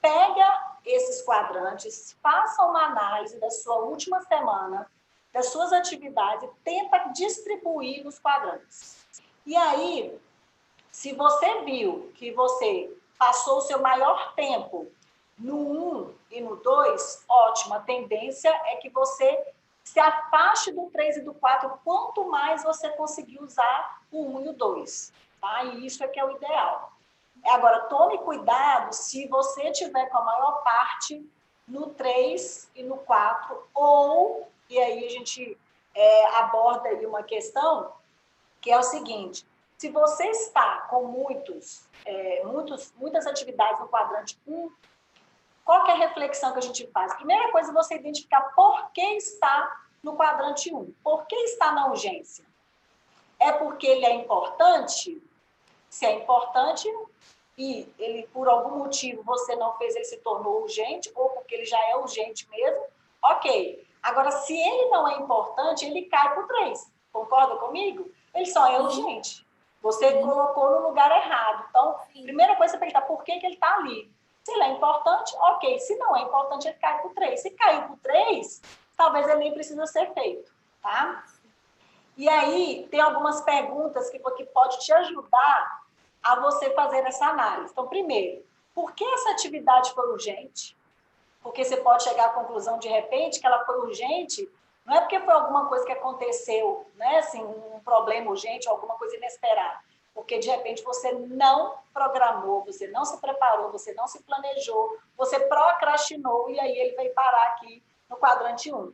[0.01, 4.89] Pega esses quadrantes, faça uma análise da sua última semana,
[5.31, 9.03] das suas atividades, tenta distribuir os quadrantes.
[9.45, 10.19] E aí,
[10.91, 14.91] se você viu que você passou o seu maior tempo
[15.37, 17.75] no 1 um e no 2, ótimo.
[17.75, 19.53] A tendência é que você
[19.83, 24.45] se afaste do 3 e do 4 quanto mais você conseguir usar o 1 um
[24.45, 25.11] e o 2.
[25.41, 25.63] Tá?
[25.65, 26.92] E isso é que é o ideal.
[27.45, 31.29] Agora, tome cuidado se você tiver com a maior parte
[31.67, 35.57] no 3 e no 4, ou, e aí a gente
[35.93, 37.93] é, aborda aí uma questão,
[38.61, 39.45] que é o seguinte,
[39.77, 44.71] se você está com muitos, é, muitos, muitas atividades no quadrante 1,
[45.65, 47.13] qual é a reflexão que a gente faz?
[47.15, 50.93] Primeira coisa é você identificar por que está no quadrante 1.
[51.03, 52.45] Por que está na urgência?
[53.39, 55.21] É porque ele é importante?
[55.89, 56.87] Se é importante
[57.57, 61.65] e ele, por algum motivo, você não fez, ele se tornou urgente, ou porque ele
[61.65, 62.83] já é urgente mesmo,
[63.21, 63.87] ok.
[64.01, 66.91] Agora, se ele não é importante, ele cai por 3.
[67.11, 68.11] Concorda comigo?
[68.33, 69.45] Ele só é urgente.
[69.81, 71.65] Você colocou no lugar errado.
[71.69, 74.11] Então, primeira coisa é perguntar por que, que ele está ali.
[74.43, 75.79] Se ele é importante, ok.
[75.79, 77.39] Se não é importante, ele cai por 3.
[77.39, 78.61] Se caiu por 3,
[78.97, 80.51] talvez ele nem precisa ser feito,
[80.81, 81.23] tá?
[82.17, 85.82] E aí, tem algumas perguntas que, que pode te ajudar
[86.23, 87.71] a você fazer essa análise.
[87.71, 88.43] Então, primeiro,
[88.73, 90.75] por que essa atividade foi urgente?
[91.41, 94.49] Porque você pode chegar à conclusão, de repente, que ela foi urgente,
[94.85, 97.17] não é porque foi alguma coisa que aconteceu, né?
[97.17, 99.79] Assim, um problema urgente, alguma coisa inesperada
[100.13, 105.39] porque de repente você não programou, você não se preparou, você não se planejou, você
[105.39, 108.93] procrastinou e aí ele veio parar aqui no quadrante 1.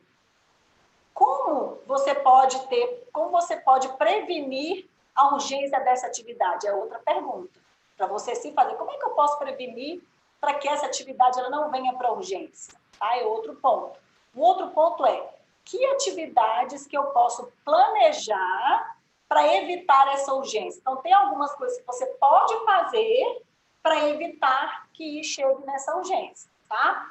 [1.13, 4.89] Como você pode ter, como você pode prevenir
[5.19, 6.65] a urgência dessa atividade?
[6.65, 7.59] É outra pergunta.
[7.97, 10.01] Para você se fazer, como é que eu posso prevenir
[10.39, 12.73] para que essa atividade ela não venha para urgência?
[12.97, 13.17] Tá?
[13.17, 13.99] É outro ponto.
[14.33, 15.29] O outro ponto é
[15.65, 18.95] que atividades que eu posso planejar
[19.27, 20.79] para evitar essa urgência.
[20.79, 23.43] Então, tem algumas coisas que você pode fazer
[23.83, 27.07] para evitar que chegue nessa urgência, tá?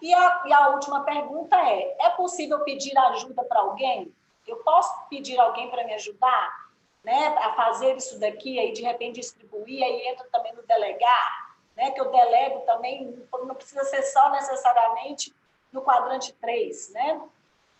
[0.00, 4.14] E a, e a última pergunta é: é possível pedir ajuda para alguém?
[4.46, 6.67] Eu posso pedir alguém para me ajudar
[7.04, 11.90] né, a fazer isso daqui, aí de repente distribuir, aí entra também no delegar, né,
[11.90, 15.34] que eu delego também, não precisa ser só necessariamente
[15.72, 17.20] no quadrante 3, né?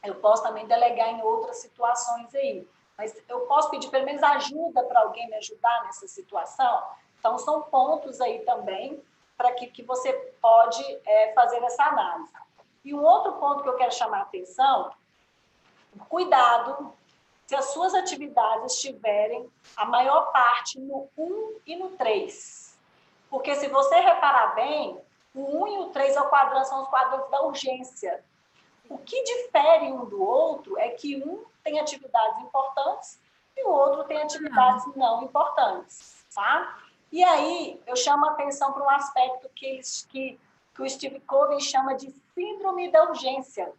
[0.05, 2.67] Eu posso também delegar em outras situações aí
[2.99, 6.83] mas eu posso pedir pelo menos ajuda para alguém me ajudar nessa situação?
[7.17, 9.01] Então, são pontos aí também
[9.37, 10.13] para que, que você
[10.43, 12.33] pode é, fazer essa análise.
[12.85, 14.91] E um outro ponto que eu quero chamar a atenção,
[16.09, 16.93] cuidado
[17.49, 22.79] se as suas atividades estiverem a maior parte no 1 e no 3.
[23.31, 25.01] Porque se você reparar bem,
[25.35, 28.23] o 1 e o 3 é o quadrante, são os quadrantes da urgência.
[28.91, 33.19] O que difere um do outro é que um tem atividades importantes
[33.57, 36.79] e o outro tem atividades não importantes, tá?
[37.11, 39.81] E aí eu chamo a atenção para um aspecto que,
[40.11, 40.39] que,
[40.75, 43.73] que o Steve Covey chama de síndrome da urgência.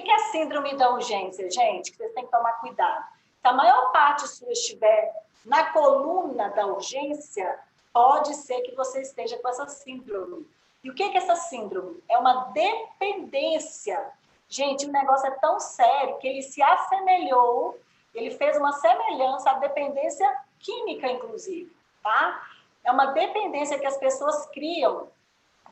[0.00, 1.90] Que é a síndrome da urgência, gente?
[1.90, 3.04] Que vocês têm que tomar cuidado.
[3.40, 5.12] Se a maior parte sua estiver
[5.44, 7.58] na coluna da urgência,
[7.92, 10.46] pode ser que você esteja com essa síndrome.
[10.82, 12.02] E o que é essa síndrome?
[12.08, 14.10] É uma dependência.
[14.48, 17.78] Gente, o negócio é tão sério que ele se assemelhou,
[18.14, 20.28] ele fez uma semelhança à dependência
[20.58, 22.46] química, inclusive, tá?
[22.84, 25.08] É uma dependência que as pessoas criam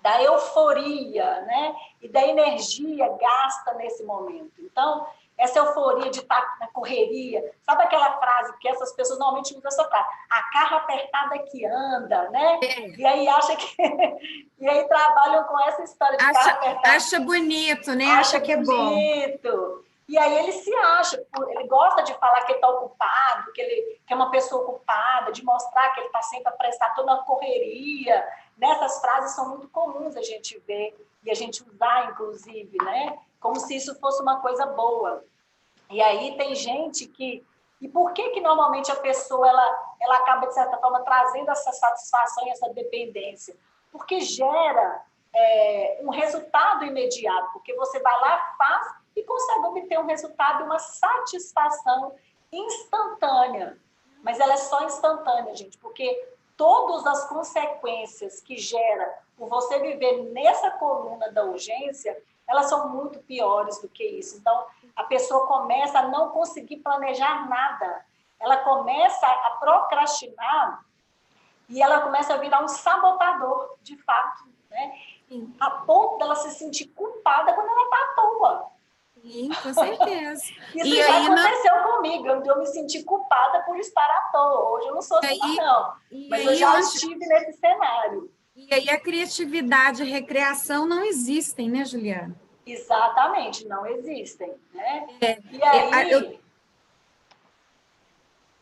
[0.03, 1.75] da euforia, né?
[2.01, 4.53] E da energia gasta nesse momento.
[4.59, 5.07] Então,
[5.41, 7.43] essa euforia de estar na correria.
[7.63, 10.09] Sabe aquela frase que essas pessoas normalmente usam essa frase?
[10.31, 12.61] A carro apertada que anda, né?
[12.63, 12.89] É.
[12.91, 13.77] E aí acha que.
[14.61, 16.97] e aí trabalham com essa história de acha, carro apertado.
[16.97, 18.05] Acha bonito, né?
[18.05, 19.51] Acha, acha que é bonito.
[19.51, 19.91] bom.
[20.11, 24.01] E aí ele se acha, ele gosta de falar que ele está ocupado, que ele
[24.05, 27.19] que é uma pessoa ocupada, de mostrar que ele está sempre a prestar toda a
[27.19, 28.27] correria.
[28.61, 30.95] Nessas frases são muito comuns a gente ver
[31.25, 33.19] e a gente usar, inclusive, né?
[33.41, 35.25] Como se isso fosse uma coisa boa.
[35.89, 37.45] E aí tem gente que
[37.81, 41.73] e por que que normalmente a pessoa ela ela acaba de certa forma trazendo essa
[41.73, 43.57] satisfação e essa dependência?
[43.91, 45.03] Porque gera
[45.35, 50.79] é, um resultado imediato, porque você vai lá, faz e consegue obter um resultado uma
[50.79, 52.15] satisfação
[52.53, 53.79] instantânea.
[54.23, 56.29] Mas ela é só instantânea, gente, porque
[56.61, 62.15] todas as consequências que gera por você viver nessa coluna da urgência,
[62.47, 64.37] elas são muito piores do que isso.
[64.37, 68.05] Então, a pessoa começa a não conseguir planejar nada.
[68.39, 70.85] Ela começa a procrastinar
[71.67, 75.01] e ela começa a virar um sabotador, de fato, né?
[75.59, 78.71] A ponto dela se sentir culpada quando ela está à toa.
[79.23, 80.43] Sim, com certeza.
[80.75, 81.97] Isso e já aconteceu não...
[81.97, 84.71] comigo, eu me senti culpada por estar à toa.
[84.71, 85.93] Hoje eu não sou assim, aí, não.
[86.29, 88.31] Mas eu já estive nesse cenário.
[88.57, 92.35] E aí a criatividade, a recreação não existem, né, Juliana?
[92.67, 94.55] Exatamente, não existem.
[94.73, 95.09] Né?
[95.21, 96.11] É, e aí.
[96.11, 96.41] Eu...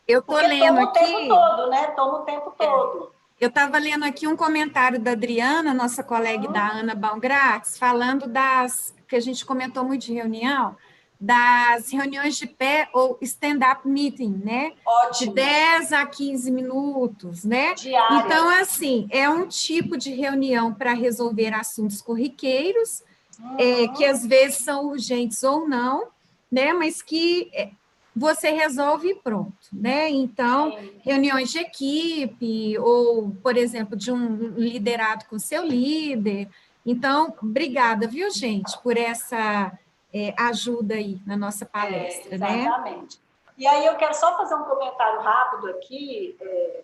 [0.07, 0.99] Eu tô lendo toma aqui.
[0.99, 1.87] o tempo todo, né?
[1.91, 2.65] Toma o tempo é.
[2.65, 3.13] todo.
[3.39, 6.51] Eu estava lendo aqui um comentário da Adriana, nossa colega uhum.
[6.51, 10.75] da Ana Baumgratz, falando das que a gente comentou muito de reunião,
[11.19, 14.73] das reuniões de pé ou stand-up meeting, né?
[14.85, 15.33] Ótimo.
[15.33, 17.73] De 10 a 15 minutos, né?
[17.75, 18.17] Diária.
[18.17, 23.03] Então, assim, é um tipo de reunião para resolver assuntos corriqueiros,
[23.39, 23.55] uhum.
[23.57, 26.09] é, que às vezes são urgentes ou não,
[26.51, 26.71] né?
[26.73, 27.71] Mas que é,
[28.19, 30.09] você resolve e pronto, né?
[30.09, 31.01] Então, Sim.
[31.03, 36.49] reuniões de equipe, ou, por exemplo, de um liderado com seu líder,
[36.85, 39.71] então, obrigada, viu, gente, por essa
[40.13, 42.57] é, ajuda aí na nossa palestra, é, exatamente.
[42.57, 42.67] né?
[42.67, 43.19] Exatamente.
[43.57, 46.83] E aí eu quero só fazer um comentário rápido aqui, é,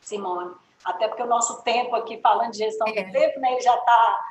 [0.00, 3.02] Simone, até porque o nosso tempo aqui falando de gestão é.
[3.02, 4.26] do tempo, né, ele já está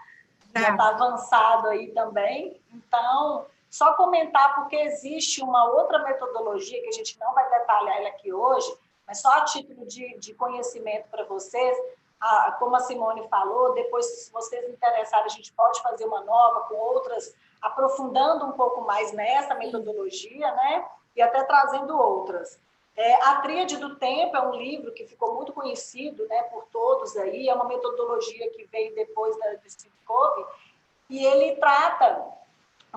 [0.54, 0.62] tá.
[0.62, 2.60] já tá avançado aí também.
[2.74, 8.10] Então, só comentar porque existe uma outra metodologia que a gente não vai detalhar ela
[8.10, 11.78] aqui hoje, mas só a título de, de conhecimento para vocês,
[12.20, 16.62] a, como a Simone falou, depois, se vocês interessarem, a gente pode fazer uma nova
[16.62, 20.86] com outras, aprofundando um pouco mais nessa metodologia, né?
[21.16, 22.60] E até trazendo outras.
[22.96, 27.16] É, a Tríade do Tempo é um livro que ficou muito conhecido né, por todos
[27.16, 30.46] aí, é uma metodologia que veio depois da, do Steve Covey,
[31.08, 32.26] e ele trata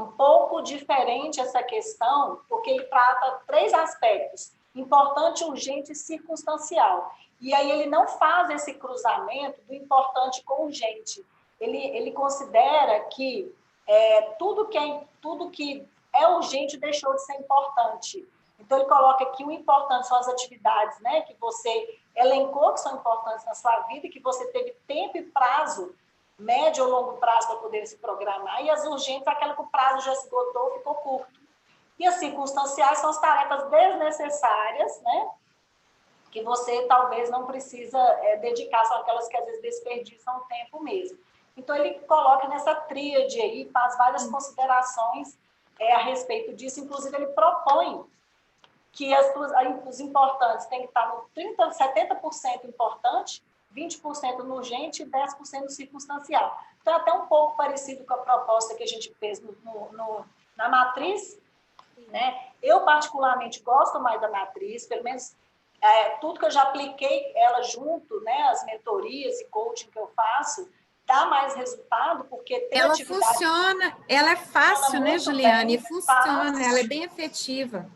[0.01, 7.15] um pouco diferente essa questão, porque ele trata três aspectos: importante, urgente e circunstancial.
[7.41, 11.25] E aí ele não faz esse cruzamento do importante com urgente.
[11.59, 13.55] Ele, ele considera que
[13.87, 18.29] é, tudo, que é, tudo que é urgente deixou de ser importante.
[18.59, 22.97] Então, ele coloca que o importante são as atividades né, que você elencou que são
[22.97, 25.95] importantes na sua vida que você teve tempo e prazo,
[26.41, 28.65] médio ou longo prazo, para poder se programar.
[28.65, 31.41] E as urgentes, aquela que o prazo já esgotou, ficou curto.
[31.99, 35.31] E as circunstanciais são as tarefas desnecessárias, né?
[36.31, 41.19] que você talvez não precisa é, dedicar, são aquelas que às vezes desperdiçam tempo mesmo.
[41.57, 44.31] Então, ele coloca nessa tríade aí, faz várias hum.
[44.31, 45.37] considerações
[45.79, 48.05] é, a respeito disso, inclusive ele propõe
[48.93, 49.33] que as,
[49.87, 53.43] os importantes têm que estar no 30, 70% importante,
[53.75, 56.59] 20% no urgente e 10% no circunstancial.
[56.81, 59.93] Então, é até um pouco parecido com a proposta que a gente fez no, no,
[59.93, 60.25] no,
[60.57, 61.39] na matriz.
[62.09, 62.49] Né?
[62.63, 65.37] Eu, particularmente, gosto mais da matriz, pelo menos
[65.81, 70.11] é, tudo que eu já apliquei ela junto, né, as mentorias e coaching que eu
[70.15, 70.69] faço,
[71.07, 75.79] dá mais resultado, porque tem ela funciona, ela é fácil, né, Juliane?
[75.79, 76.63] Bem, funciona, fácil.
[76.63, 77.91] ela é bem efetiva.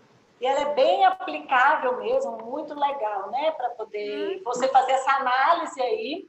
[0.44, 4.42] E ela é bem aplicável mesmo, muito legal, né, para poder hum.
[4.44, 6.28] você fazer essa análise aí.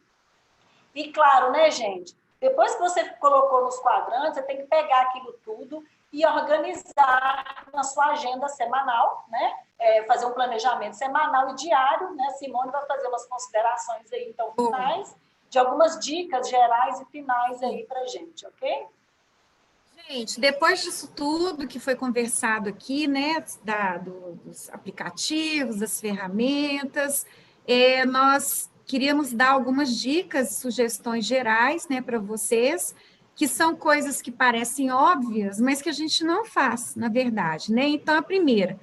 [0.95, 5.33] E claro, né, gente, depois que você colocou nos quadrantes, você tem que pegar aquilo
[5.43, 9.53] tudo e organizar na sua agenda semanal, né?
[9.77, 12.29] É, fazer um planejamento semanal e diário, né?
[12.39, 15.13] Simone vai fazer umas considerações aí, então, finais,
[15.49, 18.87] de algumas dicas gerais e finais aí para gente, ok?
[20.07, 27.25] Gente, depois disso tudo que foi conversado aqui, né, da, do, dos aplicativos, das ferramentas,
[27.67, 32.93] é, nós queríamos dar algumas dicas, sugestões gerais, né, para vocês,
[33.35, 37.87] que são coisas que parecem óbvias, mas que a gente não faz, na verdade, né?
[37.87, 38.79] Então, a primeira,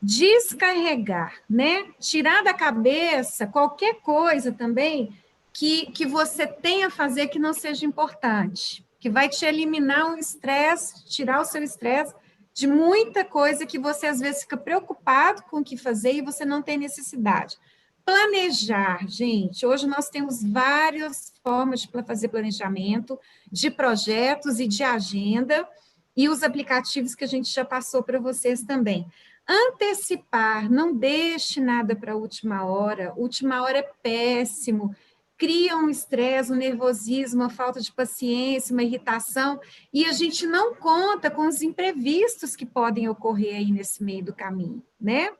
[0.00, 1.86] descarregar, né?
[1.98, 5.12] Tirar da cabeça qualquer coisa também
[5.52, 10.16] que, que você tenha a fazer que não seja importante que vai te eliminar um
[10.16, 12.14] estresse, tirar o seu estresse
[12.54, 16.44] de muita coisa que você às vezes fica preocupado com o que fazer e você
[16.44, 17.56] não tem necessidade.
[18.04, 23.18] Planejar, gente, hoje nós temos várias formas de fazer planejamento
[23.50, 25.68] de projetos e de agenda
[26.16, 29.04] e os aplicativos que a gente já passou para vocês também.
[29.48, 33.12] Antecipar, não deixe nada para a última hora.
[33.16, 34.94] Última hora é péssimo
[35.42, 39.60] cria um estresse, um nervosismo, uma falta de paciência, uma irritação,
[39.92, 44.32] e a gente não conta com os imprevistos que podem ocorrer aí nesse meio do
[44.32, 45.30] caminho, né?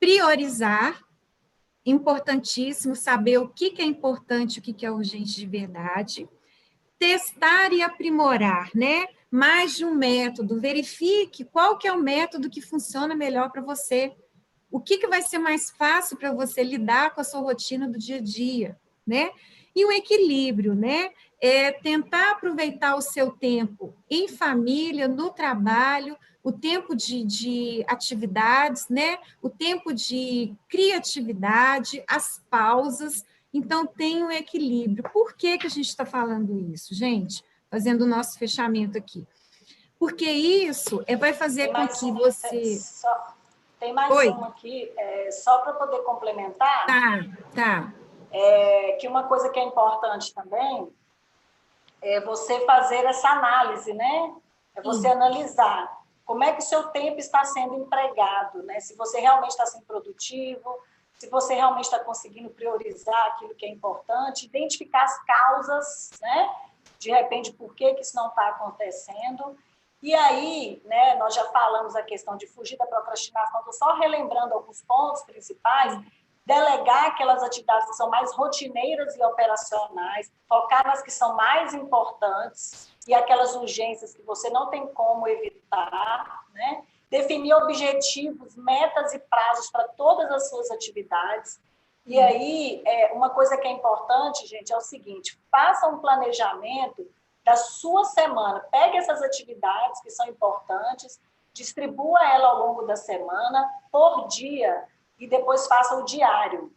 [0.00, 1.04] Priorizar,
[1.86, 6.28] importantíssimo saber o que, que é importante, o que, que é urgente de verdade.
[6.98, 9.06] Testar e aprimorar, né?
[9.30, 14.16] Mais de um método, verifique qual que é o método que funciona melhor para você.
[14.68, 17.96] O que, que vai ser mais fácil para você lidar com a sua rotina do
[17.96, 18.76] dia a dia
[19.08, 19.30] né?
[19.74, 21.10] E o equilíbrio, né?
[21.40, 28.88] É tentar aproveitar o seu tempo em família, no trabalho, o tempo de, de atividades,
[28.88, 29.18] né?
[29.40, 33.24] O tempo de criatividade, as pausas.
[33.52, 35.08] Então, tem um equilíbrio.
[35.12, 37.44] Por que, que a gente está falando isso, gente?
[37.70, 39.26] Fazendo o nosso fechamento aqui.
[39.98, 42.76] Porque isso é, vai fazer com que você.
[42.76, 43.34] Só,
[43.78, 44.28] tem mais Oi.
[44.28, 46.86] uma aqui, é, só para poder complementar.
[46.86, 47.94] Tá, tá.
[48.30, 50.92] É, que uma coisa que é importante também
[52.02, 54.34] é você fazer essa análise, né?
[54.74, 58.80] É você analisar como é que o seu tempo está sendo empregado, né?
[58.80, 60.78] Se você realmente está sendo produtivo,
[61.18, 66.54] se você realmente está conseguindo priorizar aquilo que é importante, identificar as causas, né?
[66.98, 69.56] De repente, por que, que isso não está acontecendo.
[70.02, 74.54] E aí, né, nós já falamos a questão de fugir da procrastinação, estou só relembrando
[74.54, 75.98] alguns pontos principais
[76.48, 82.90] delegar aquelas atividades que são mais rotineiras e operacionais, focar nas que são mais importantes
[83.06, 86.84] e aquelas urgências que você não tem como evitar, né?
[87.10, 91.60] Definir objetivos, metas e prazos para todas as suas atividades.
[92.06, 97.06] E aí, é, uma coisa que é importante, gente, é o seguinte: faça um planejamento
[97.44, 98.60] da sua semana.
[98.70, 101.20] Pegue essas atividades que são importantes,
[101.52, 104.88] distribua ela ao longo da semana, por dia
[105.18, 106.72] e depois faça o diário.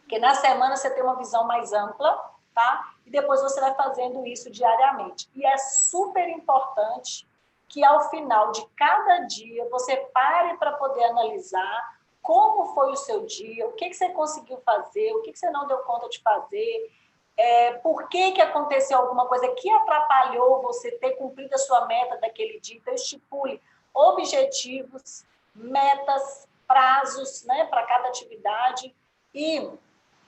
[0.00, 2.94] Porque na semana você tem uma visão mais ampla, tá?
[3.06, 5.28] E depois você vai fazendo isso diariamente.
[5.34, 7.26] E é super importante
[7.68, 13.24] que ao final de cada dia você pare para poder analisar como foi o seu
[13.26, 16.20] dia, o que, que você conseguiu fazer, o que, que você não deu conta de
[16.20, 16.92] fazer,
[17.36, 22.18] é, por que, que aconteceu alguma coisa que atrapalhou você ter cumprido a sua meta
[22.18, 22.76] daquele dia.
[22.76, 23.60] Então, estipule
[23.92, 25.24] objetivos,
[25.54, 28.94] metas prazos né, para cada atividade
[29.34, 29.70] e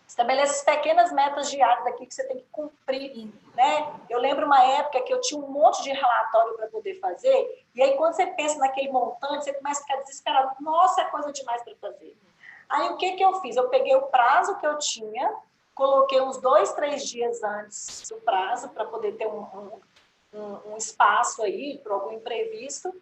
[0.06, 4.00] estabelece pequenas metas diárias daqui que você tem que cumprir, né?
[4.10, 7.82] Eu lembro uma época que eu tinha um monte de relatório para poder fazer, e
[7.82, 10.54] aí quando você pensa naquele montante, você começa a ficar desesperado.
[10.60, 12.14] Nossa, é coisa demais para fazer.
[12.68, 13.56] Aí o que que eu fiz?
[13.56, 15.34] Eu peguei o prazo que eu tinha,
[15.74, 19.80] coloquei uns dois, três dias antes do prazo para poder ter um,
[20.34, 22.94] um, um espaço aí para algum imprevisto,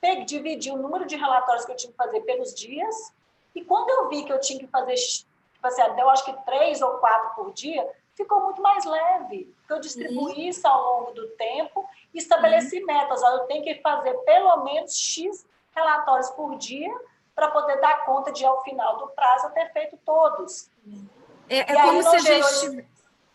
[0.00, 3.12] peguei, dividi o número de relatórios que eu tinha que fazer pelos dias,
[3.54, 6.80] e quando eu vi que eu tinha que fazer, tipo assim, eu acho que três
[6.80, 10.48] ou quatro por dia, ficou muito mais leve, porque eu distribuí uhum.
[10.48, 12.86] isso ao longo do tempo e estabeleci uhum.
[12.86, 13.22] metas.
[13.22, 16.92] Eu tenho que fazer pelo menos X relatórios por dia
[17.34, 20.68] para poder dar conta de, ao final do prazo, eu ter feito todos.
[21.48, 22.88] É, é como se a gente...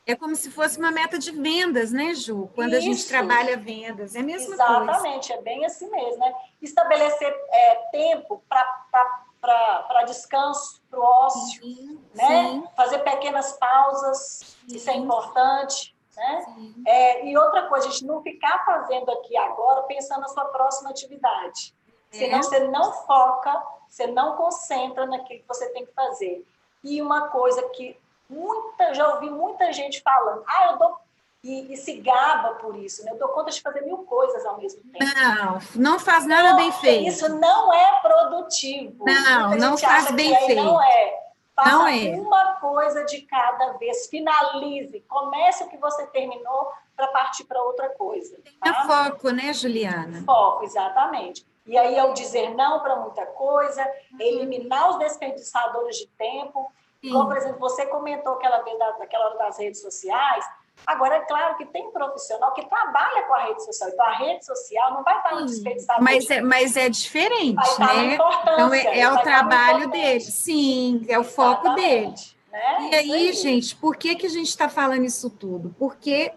[0.06, 2.48] É como se fosse uma meta de vendas, né, Ju?
[2.54, 2.78] Quando Isso.
[2.78, 4.16] a gente trabalha vendas.
[4.16, 4.92] É a mesma Exatamente, coisa.
[4.92, 6.36] Exatamente, é bem assim mesmo, né?
[6.62, 12.28] Estabelecer é, tempo para descanso, para o ócio, sim, né?
[12.28, 12.64] Sim.
[12.76, 14.76] Fazer pequenas pausas, sim.
[14.76, 15.96] isso é importante.
[16.16, 16.46] Né?
[16.88, 20.92] É, e outra coisa, a gente não ficar fazendo aqui agora pensando na sua próxima
[20.92, 21.76] atividade.
[22.14, 22.18] É.
[22.18, 26.46] Senão você não foca, você não concentra naquilo que você tem que fazer.
[26.84, 27.98] E uma coisa que
[28.30, 30.98] muita, já ouvi muita gente falando, ah, eu dou
[31.44, 33.12] e, e, se gaba por isso, né?
[33.12, 35.06] Eu dou conta de fazer mil coisas ao mesmo tempo.
[35.06, 37.08] Não, não faz nada não, bem feito.
[37.08, 39.06] Isso não é produtivo.
[39.06, 40.64] Não, não faz bem feito.
[40.64, 41.20] Não é.
[41.56, 42.16] Faça não é.
[42.16, 44.08] uma coisa de cada vez.
[44.08, 45.06] Finalize.
[45.08, 48.36] Comece o que você terminou para partir para outra coisa.
[48.38, 48.52] Tá?
[48.64, 50.24] Tenha foco, né, Juliana?
[50.26, 51.46] Foco, exatamente.
[51.66, 54.18] E aí, ao dizer não para muita coisa, uhum.
[54.20, 56.72] eliminar os desperdiçadores de tempo.
[57.12, 60.46] Como, por exemplo, você comentou aquela vez daquela hora das redes sociais,
[60.86, 64.46] Agora, é claro que tem profissional que trabalha com a rede social, então a rede
[64.46, 66.04] social não vai estar no desperdiçador.
[66.04, 68.16] Mas é, mas é diferente, né?
[68.16, 72.14] Então é, é o trabalho dele, sim, é o Exatamente, foco dele.
[72.52, 72.90] Né?
[72.92, 75.74] E aí, aí, gente, por que, que a gente está falando isso tudo?
[75.80, 76.34] Porque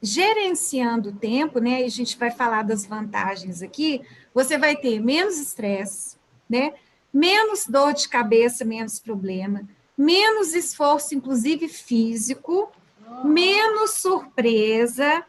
[0.00, 1.82] gerenciando o tempo, né?
[1.82, 4.02] E a gente vai falar das vantagens aqui,
[4.32, 6.16] você vai ter menos estresse,
[6.48, 6.72] né?
[7.12, 9.68] Menos dor de cabeça, menos problema,
[10.00, 12.72] menos esforço, inclusive físico,
[13.22, 15.22] menos surpresa,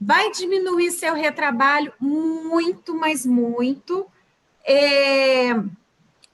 [0.00, 4.06] vai diminuir seu retrabalho muito, mas muito.
[4.64, 5.52] É,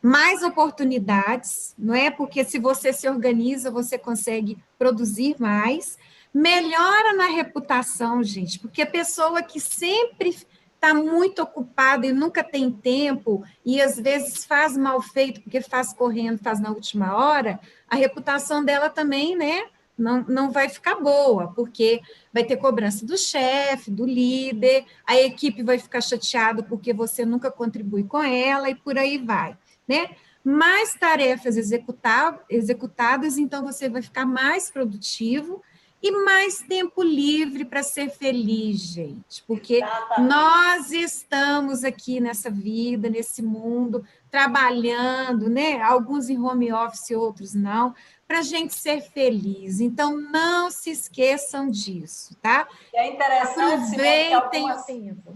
[0.03, 2.11] mais oportunidades, não é?
[2.11, 5.99] Porque se você se organiza, você consegue produzir mais.
[6.35, 10.37] Melhora na reputação, gente, porque a pessoa que sempre
[10.81, 15.93] está muito ocupada e nunca tem tempo, e às vezes faz mal feito, porque faz
[15.93, 19.65] correndo, faz na última hora, a reputação dela também, né?
[20.01, 22.01] não, não vai ficar boa, porque
[22.33, 27.51] vai ter cobrança do chefe, do líder, a equipe vai ficar chateada porque você nunca
[27.51, 29.57] contribui com ela e por aí vai,
[29.87, 30.11] né?
[30.43, 35.63] Mais tarefas executar, executadas, então você vai ficar mais produtivo
[36.03, 40.35] e mais tempo livre para ser feliz, gente, porque Exatamente.
[40.35, 45.83] nós estamos aqui nessa vida, nesse mundo, trabalhando, né?
[45.83, 47.95] Alguns em home office, outros não,
[48.27, 49.81] para a gente ser feliz.
[49.81, 52.67] Então, não se esqueçam disso, tá?
[52.95, 55.35] E é interessante, Aproveitem algumas, o tempo.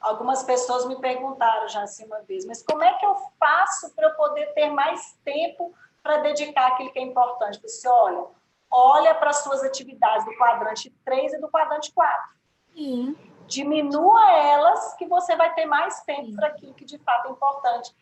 [0.00, 4.08] Algumas pessoas me perguntaram já assim uma vez, mas como é que eu faço para
[4.08, 7.60] eu poder ter mais tempo para dedicar aquilo que é importante?
[7.62, 8.24] Você olha,
[8.70, 12.30] olha para as suas atividades do quadrante 3 e do quadrante 4.
[12.74, 13.16] Sim.
[13.46, 17.94] Diminua elas, que você vai ter mais tempo para aquilo que de fato é importante.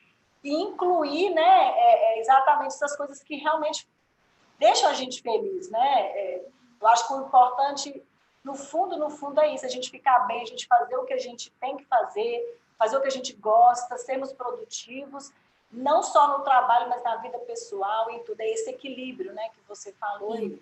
[0.44, 3.88] E incluir né, é, é exatamente essas coisas que realmente
[4.58, 5.70] deixam a gente feliz.
[5.70, 6.00] Né?
[6.14, 6.44] É,
[6.80, 8.02] eu acho que o importante,
[8.44, 11.14] no fundo, no fundo, é isso: a gente ficar bem, a gente fazer o que
[11.14, 15.32] a gente tem que fazer, fazer o que a gente gosta, sermos produtivos
[15.70, 18.40] não só no trabalho, mas na vida pessoal e tudo.
[18.40, 20.60] É esse equilíbrio, né, que você falou aí.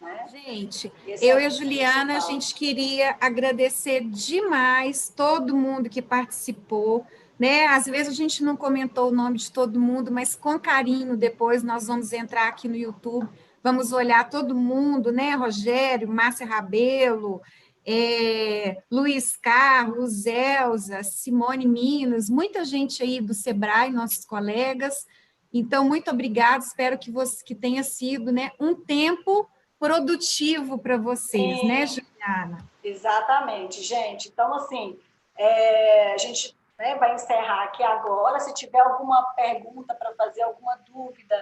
[0.00, 0.26] Né?
[0.28, 2.28] Gente, esse eu é e a Juliana, principal.
[2.28, 7.06] a gente queria agradecer demais todo mundo que participou.
[7.38, 7.66] Né?
[7.66, 11.62] Às vezes a gente não comentou o nome de todo mundo, mas com carinho depois
[11.62, 13.28] nós vamos entrar aqui no YouTube,
[13.62, 15.34] vamos olhar todo mundo, né?
[15.34, 17.40] Rogério, Márcia Rabelo,
[17.86, 25.06] é, Luiz Carlos, Elza, Simone Minas, muita gente aí do Sebrae, nossos colegas.
[25.52, 29.48] Então, muito obrigada, espero que, você, que tenha sido né, um tempo
[29.78, 32.70] produtivo para vocês, Sim, né, Juliana?
[32.82, 34.28] Exatamente, gente.
[34.28, 34.98] Então, assim,
[35.36, 38.38] é, a gente né, vai encerrar aqui agora.
[38.38, 41.36] Se tiver alguma pergunta para fazer, alguma dúvida,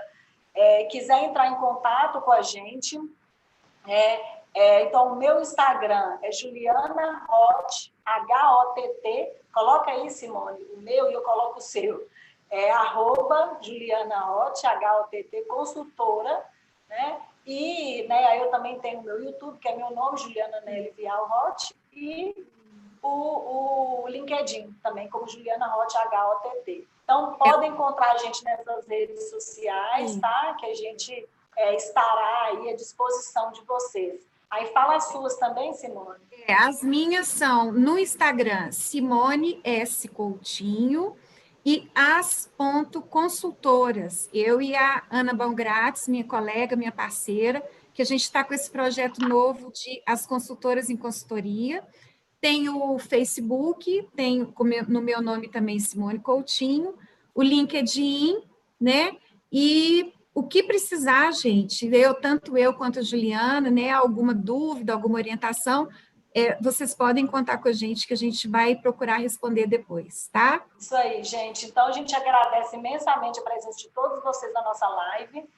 [0.54, 2.98] é, quiser entrar em contato com a gente,
[3.86, 9.32] é, é, então, o meu Instagram é Juliana Hot, H-O-T-T.
[9.52, 12.08] Coloca aí, Simone, o meu e eu coloco o seu.
[12.50, 16.44] É arroba Juliana Hot, H-O-T-T, consultora,
[16.88, 17.20] né?
[17.46, 20.90] E né, aí eu também tenho o meu YouTube, que é meu nome, Juliana Nelly
[20.90, 22.46] Vial Hot, e
[23.02, 26.88] o, o LinkedIn também, como Juliana Hot, H-O-T-T.
[27.04, 30.56] Então, podem encontrar a gente nessas redes sociais, tá?
[30.58, 34.29] Que a gente é, estará aí à disposição de vocês.
[34.50, 36.18] Aí fala as suas também, Simone.
[36.46, 40.08] É, as minhas são no Instagram, Simone S.
[40.08, 41.14] Coutinho
[41.64, 44.28] e as.consultoras.
[44.32, 47.62] Eu e a Ana Baumgratz, minha colega, minha parceira,
[47.94, 51.86] que a gente está com esse projeto novo de As Consultoras em Consultoria.
[52.40, 54.52] Tem o Facebook, tem
[54.88, 56.96] no meu nome também Simone Coutinho,
[57.34, 58.42] o LinkedIn,
[58.80, 59.16] né?
[59.52, 65.16] E o que precisar, gente, eu, tanto eu quanto a Juliana, né, alguma dúvida, alguma
[65.16, 65.88] orientação,
[66.32, 70.64] é, vocês podem contar com a gente, que a gente vai procurar responder depois, tá?
[70.78, 71.66] Isso aí, gente.
[71.66, 75.48] Então, a gente agradece imensamente a presença de todos vocês na nossa live.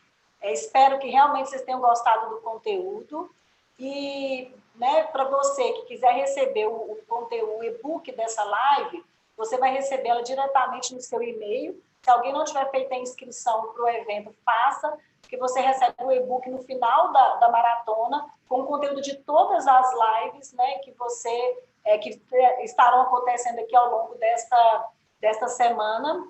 [0.41, 3.31] É, espero que realmente vocês tenham gostado do conteúdo.
[3.79, 9.05] E, né, para você que quiser receber o, o conteúdo, o e-book dessa live,
[9.37, 13.83] você vai recebê-la diretamente no seu e-mail Se alguém não tiver feito a inscrição para
[13.83, 18.67] o evento, faça, porque você recebe o e-book no final da, da maratona, com o
[18.67, 22.21] conteúdo de todas as lives né, que você é, que
[22.63, 26.27] estarão acontecendo aqui ao longo desta, desta semana.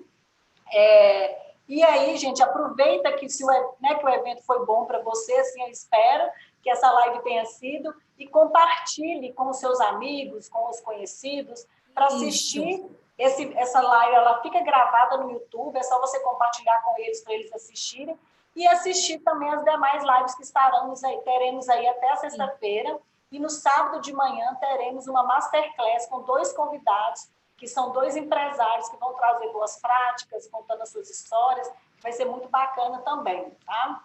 [0.71, 3.47] É, e aí, gente, aproveita que, se o,
[3.79, 6.29] né, que o evento foi bom para você, assim eu espero
[6.61, 12.05] que essa live tenha sido, e compartilhe com os seus amigos, com os conhecidos, para
[12.07, 12.85] assistir
[13.17, 14.15] esse, essa live.
[14.15, 18.17] Ela fica gravada no YouTube, é só você compartilhar com eles para eles assistirem.
[18.55, 22.99] E assistir também as demais lives que estaremos aí, teremos aí até sexta-feira.
[23.31, 28.89] E no sábado de manhã teremos uma masterclass com dois convidados que são dois empresários
[28.89, 31.71] que vão trazer boas práticas, contando as suas histórias,
[32.01, 34.03] vai ser muito bacana também, tá?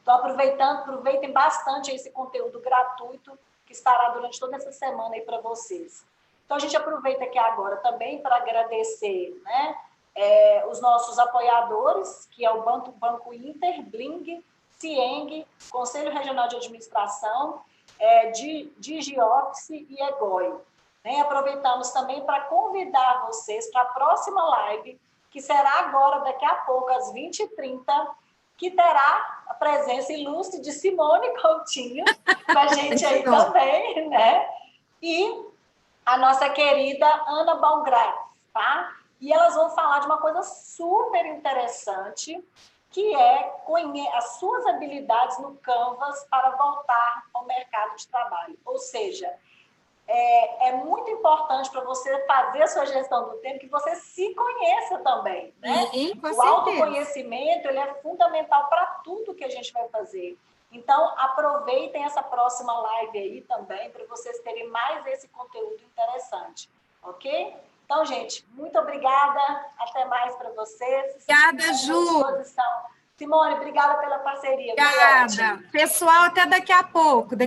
[0.00, 5.40] Então, aproveitando, aproveitem bastante esse conteúdo gratuito que estará durante toda essa semana aí para
[5.40, 6.06] vocês.
[6.50, 9.76] Então, a gente aproveita aqui agora também para agradecer, né,
[10.16, 14.44] é, os nossos apoiadores, que é o Banco, Banco Inter, Bling,
[14.76, 17.60] Cieng, Conselho Regional de Administração,
[18.00, 18.32] é,
[18.78, 20.52] Digioffice e EGOI.
[21.04, 21.20] Né?
[21.20, 25.00] Aproveitamos também para convidar vocês para a próxima live,
[25.30, 27.84] que será agora, daqui a pouco, às 20h30,
[28.56, 32.04] que terá a presença ilustre de Simone Coutinho
[32.44, 34.48] com a gente aí também, né?
[35.00, 35.48] E
[36.10, 38.18] a nossa querida Ana Baumgrat,
[38.52, 38.96] tá?
[39.20, 42.42] E elas vão falar de uma coisa super interessante,
[42.90, 43.54] que é
[44.14, 48.58] as suas habilidades no Canvas para voltar ao mercado de trabalho.
[48.64, 49.32] Ou seja,
[50.08, 54.34] é, é muito importante para você fazer a sua gestão do tempo que você se
[54.34, 55.86] conheça também, né?
[55.92, 56.44] Sim, o certeza.
[56.44, 60.36] autoconhecimento ele é fundamental para tudo que a gente vai fazer.
[60.72, 66.70] Então, aproveitem essa próxima live aí também para vocês terem mais esse conteúdo interessante,
[67.02, 67.56] ok?
[67.84, 69.66] Então, gente, muito obrigada.
[69.76, 71.14] Até mais para vocês.
[71.14, 72.24] Obrigada, Ju.
[73.16, 74.72] Simone, obrigada pela parceria.
[74.72, 75.62] Obrigada.
[75.70, 77.36] Pessoal, até daqui a pouco.